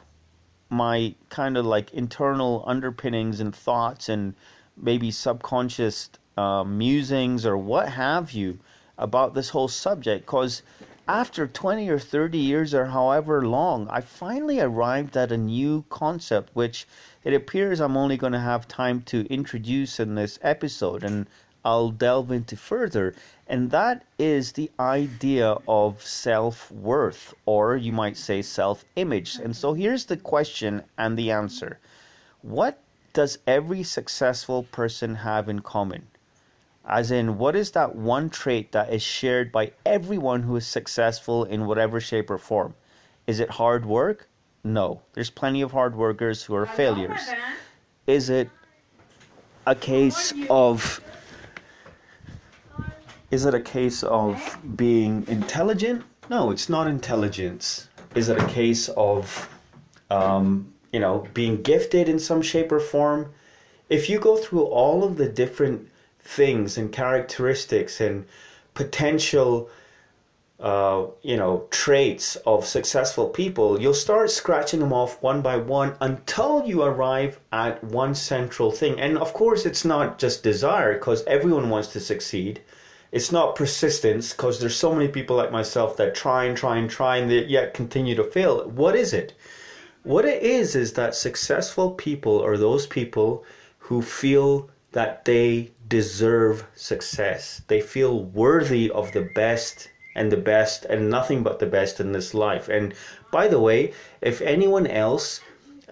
my 0.70 1.16
kind 1.30 1.58
of 1.58 1.66
like 1.66 1.94
internal 1.94 2.64
underpinnings 2.68 3.40
and 3.40 3.56
thoughts 3.56 4.10
and 4.10 4.34
maybe 4.76 5.12
subconscious 5.12 6.10
uh, 6.38 6.64
musings 6.64 7.46
or 7.46 7.58
what 7.58 7.90
have 7.90 8.32
you 8.32 8.60
about 8.98 9.34
this 9.34 9.50
whole 9.50 9.68
subject 9.68 10.26
because 10.26 10.62
after 11.08 11.48
20 11.48 11.88
or 11.90 12.00
30 12.00 12.38
years 12.38 12.74
or 12.74 12.86
however 12.86 13.48
long, 13.48 13.88
I 13.90 14.02
finally 14.02 14.60
arrived 14.60 15.16
at 15.16 15.32
a 15.32 15.38
new 15.38 15.86
concept 15.90 16.50
which 16.54 16.86
it 17.24 17.34
appears 17.34 17.80
I'm 17.80 17.96
only 17.96 18.18
going 18.18 18.34
to 18.34 18.40
have 18.40 18.68
time 18.68 19.02
to 19.04 19.26
introduce 19.28 20.02
in 20.02 20.16
this 20.16 20.38
episode 20.42 21.04
and 21.04 21.28
I'll 21.64 21.92
delve 21.92 22.32
into 22.32 22.58
further. 22.58 23.16
And 23.50 23.72
that 23.72 24.04
is 24.20 24.52
the 24.52 24.70
idea 24.78 25.58
of 25.68 26.04
self 26.04 26.70
worth, 26.70 27.34
or 27.46 27.78
you 27.78 27.94
might 27.94 28.18
say 28.18 28.42
self 28.42 28.84
image. 28.98 29.36
And 29.36 29.56
so 29.56 29.74
here's 29.74 30.06
the 30.06 30.18
question 30.18 30.84
and 30.98 31.18
the 31.18 31.32
answer 31.32 31.80
What 32.42 32.80
does 33.14 33.40
every 33.48 33.84
successful 33.84 34.64
person 34.64 35.16
have 35.16 35.48
in 35.48 35.62
common? 35.62 36.08
As 36.86 37.10
in, 37.12 37.38
what 37.38 37.56
is 37.56 37.72
that 37.72 37.96
one 37.96 38.30
trait 38.30 38.72
that 38.74 38.94
is 38.94 39.02
shared 39.02 39.52
by 39.52 39.72
everyone 39.86 40.44
who 40.44 40.56
is 40.56 40.68
successful 40.68 41.44
in 41.44 41.66
whatever 41.66 42.00
shape 42.00 42.30
or 42.30 42.38
form? 42.38 42.76
Is 43.28 43.40
it 43.40 43.50
hard 43.50 43.86
work? 43.86 44.28
No. 44.64 45.02
There's 45.14 45.30
plenty 45.30 45.62
of 45.62 45.72
hard 45.72 45.96
workers 45.96 46.44
who 46.44 46.56
are 46.56 46.66
failures. 46.66 47.30
Is 48.08 48.30
it 48.30 48.50
a 49.66 49.76
case 49.76 50.34
of 50.50 51.02
is 53.30 53.46
it 53.46 53.54
a 53.54 53.60
case 53.60 54.04
of 54.04 54.58
being 54.76 55.26
intelligent? 55.28 56.04
No, 56.30 56.52
it's 56.52 56.70
not 56.70 56.88
intelligence. 56.88 57.90
Is 58.16 58.30
it 58.30 58.42
a 58.42 58.48
case 58.48 58.90
of 58.90 59.50
um, 60.10 60.74
you 60.94 61.00
know 61.00 61.28
being 61.34 61.62
gifted 61.62 62.08
in 62.08 62.20
some 62.20 62.42
shape 62.42 62.72
or 62.72 62.80
form? 62.80 63.34
If 63.90 64.10
you 64.10 64.20
go 64.20 64.38
through 64.38 64.64
all 64.64 65.04
of 65.04 65.18
the 65.18 65.28
different 65.28 65.90
things 66.22 66.78
and 66.78 66.92
characteristics 66.92 68.00
and 68.02 68.26
potential 68.74 69.70
uh, 70.60 71.06
you 71.22 71.38
know 71.38 71.68
traits 71.70 72.36
of 72.38 72.66
successful 72.66 73.28
people 73.30 73.80
you'll 73.80 73.94
start 73.94 74.32
scratching 74.32 74.80
them 74.80 74.92
off 74.92 75.22
one 75.22 75.42
by 75.42 75.56
one 75.56 75.96
until 76.02 76.66
you 76.66 76.82
arrive 76.82 77.40
at 77.52 77.84
one 77.84 78.16
central 78.16 78.72
thing 78.72 79.00
and 79.00 79.18
of 79.20 79.34
course 79.34 79.66
it's 79.66 79.86
not 79.86 80.18
just 80.18 80.42
desire 80.44 80.94
because 80.94 81.24
everyone 81.26 81.70
wants 81.70 81.90
to 81.90 82.00
succeed 82.00 82.60
it's 83.12 83.32
not 83.32 83.56
persistence 83.56 84.34
because 84.34 84.60
there's 84.60 84.76
so 84.76 84.94
many 84.94 85.08
people 85.08 85.36
like 85.36 85.52
myself 85.52 85.98
that 85.98 86.16
try 86.16 86.46
and 86.46 86.58
try 86.58 86.78
and 86.78 86.90
try 86.90 87.18
and 87.18 87.32
yet 87.32 87.74
continue 87.74 88.16
to 88.16 88.24
fail 88.24 88.68
what 88.70 88.96
is 88.96 89.14
it 89.14 89.34
what 90.04 90.26
it 90.26 90.42
is 90.42 90.76
is 90.76 90.94
that 90.94 91.16
successful 91.16 91.92
people 91.92 92.42
are 92.42 92.58
those 92.58 92.88
people 92.88 93.44
who 93.78 94.02
feel 94.02 94.70
that 94.94 95.26
they 95.26 95.72
deserve 95.88 96.66
success. 96.76 97.62
They 97.68 97.82
feel 97.82 98.24
worthy 98.24 98.90
of 98.90 99.12
the 99.12 99.30
best 99.36 99.90
and 100.16 100.32
the 100.32 100.38
best 100.38 100.86
and 100.86 101.10
nothing 101.10 101.44
but 101.44 101.60
the 101.60 101.66
best 101.66 102.00
in 102.00 102.12
this 102.12 102.34
life. 102.34 102.70
And 102.70 102.94
by 103.32 103.48
the 103.48 103.60
way, 103.60 103.94
if 104.22 104.42
anyone 104.42 104.88
else, 104.88 105.42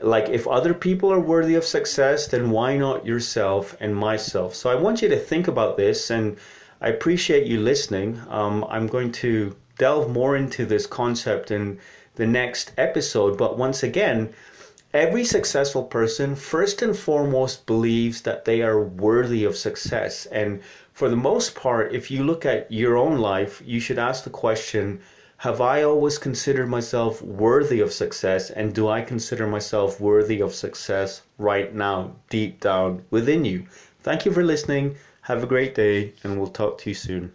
like 0.02 0.30
if 0.30 0.48
other 0.48 0.74
people 0.74 1.12
are 1.12 1.20
worthy 1.20 1.56
of 1.56 1.64
success, 1.64 2.28
then 2.28 2.50
why 2.50 2.78
not 2.78 3.06
yourself 3.06 3.78
and 3.80 3.96
myself? 3.96 4.56
So 4.56 4.70
I 4.70 4.76
want 4.76 5.02
you 5.02 5.10
to 5.10 5.20
think 5.20 5.48
about 5.48 5.78
this 5.78 6.10
and 6.10 6.38
I 6.82 6.90
appreciate 6.90 7.48
you 7.48 7.60
listening. 7.60 8.22
Um, 8.30 8.66
I'm 8.70 8.88
going 8.88 9.12
to 9.14 9.56
delve 9.78 10.12
more 10.12 10.36
into 10.36 10.66
this 10.66 10.86
concept 10.86 11.52
in 11.52 11.80
the 12.16 12.28
next 12.28 12.72
episode, 12.78 13.38
but 13.38 13.58
once 13.58 13.84
again, 13.84 14.34
Every 14.96 15.26
successful 15.26 15.84
person, 15.84 16.38
first 16.38 16.82
and 16.82 16.98
foremost, 16.98 17.66
believes 17.66 18.22
that 18.22 18.46
they 18.46 18.62
are 18.62 18.82
worthy 18.82 19.44
of 19.44 19.58
success. 19.58 20.26
And 20.28 20.62
for 20.94 21.10
the 21.10 21.18
most 21.18 21.54
part, 21.54 21.94
if 21.94 22.10
you 22.10 22.24
look 22.24 22.46
at 22.46 22.72
your 22.72 22.96
own 22.96 23.18
life, 23.18 23.62
you 23.66 23.82
should 23.82 24.00
ask 24.00 24.24
the 24.24 24.30
question 24.30 25.02
Have 25.40 25.60
I 25.60 25.84
always 25.84 26.18
considered 26.18 26.70
myself 26.70 27.22
worthy 27.22 27.82
of 27.82 27.92
success? 27.92 28.50
And 28.50 28.74
do 28.74 28.88
I 28.88 29.02
consider 29.02 29.46
myself 29.48 30.00
worthy 30.00 30.40
of 30.40 30.56
success 30.56 31.24
right 31.38 31.76
now, 31.76 32.16
deep 32.30 32.62
down 32.62 33.04
within 33.12 33.44
you? 33.44 33.66
Thank 34.02 34.24
you 34.26 34.32
for 34.32 34.46
listening. 34.46 34.96
Have 35.26 35.44
a 35.44 35.48
great 35.48 35.74
day, 35.74 36.14
and 36.24 36.38
we'll 36.38 36.48
talk 36.48 36.78
to 36.80 36.90
you 36.90 36.94
soon. 36.94 37.35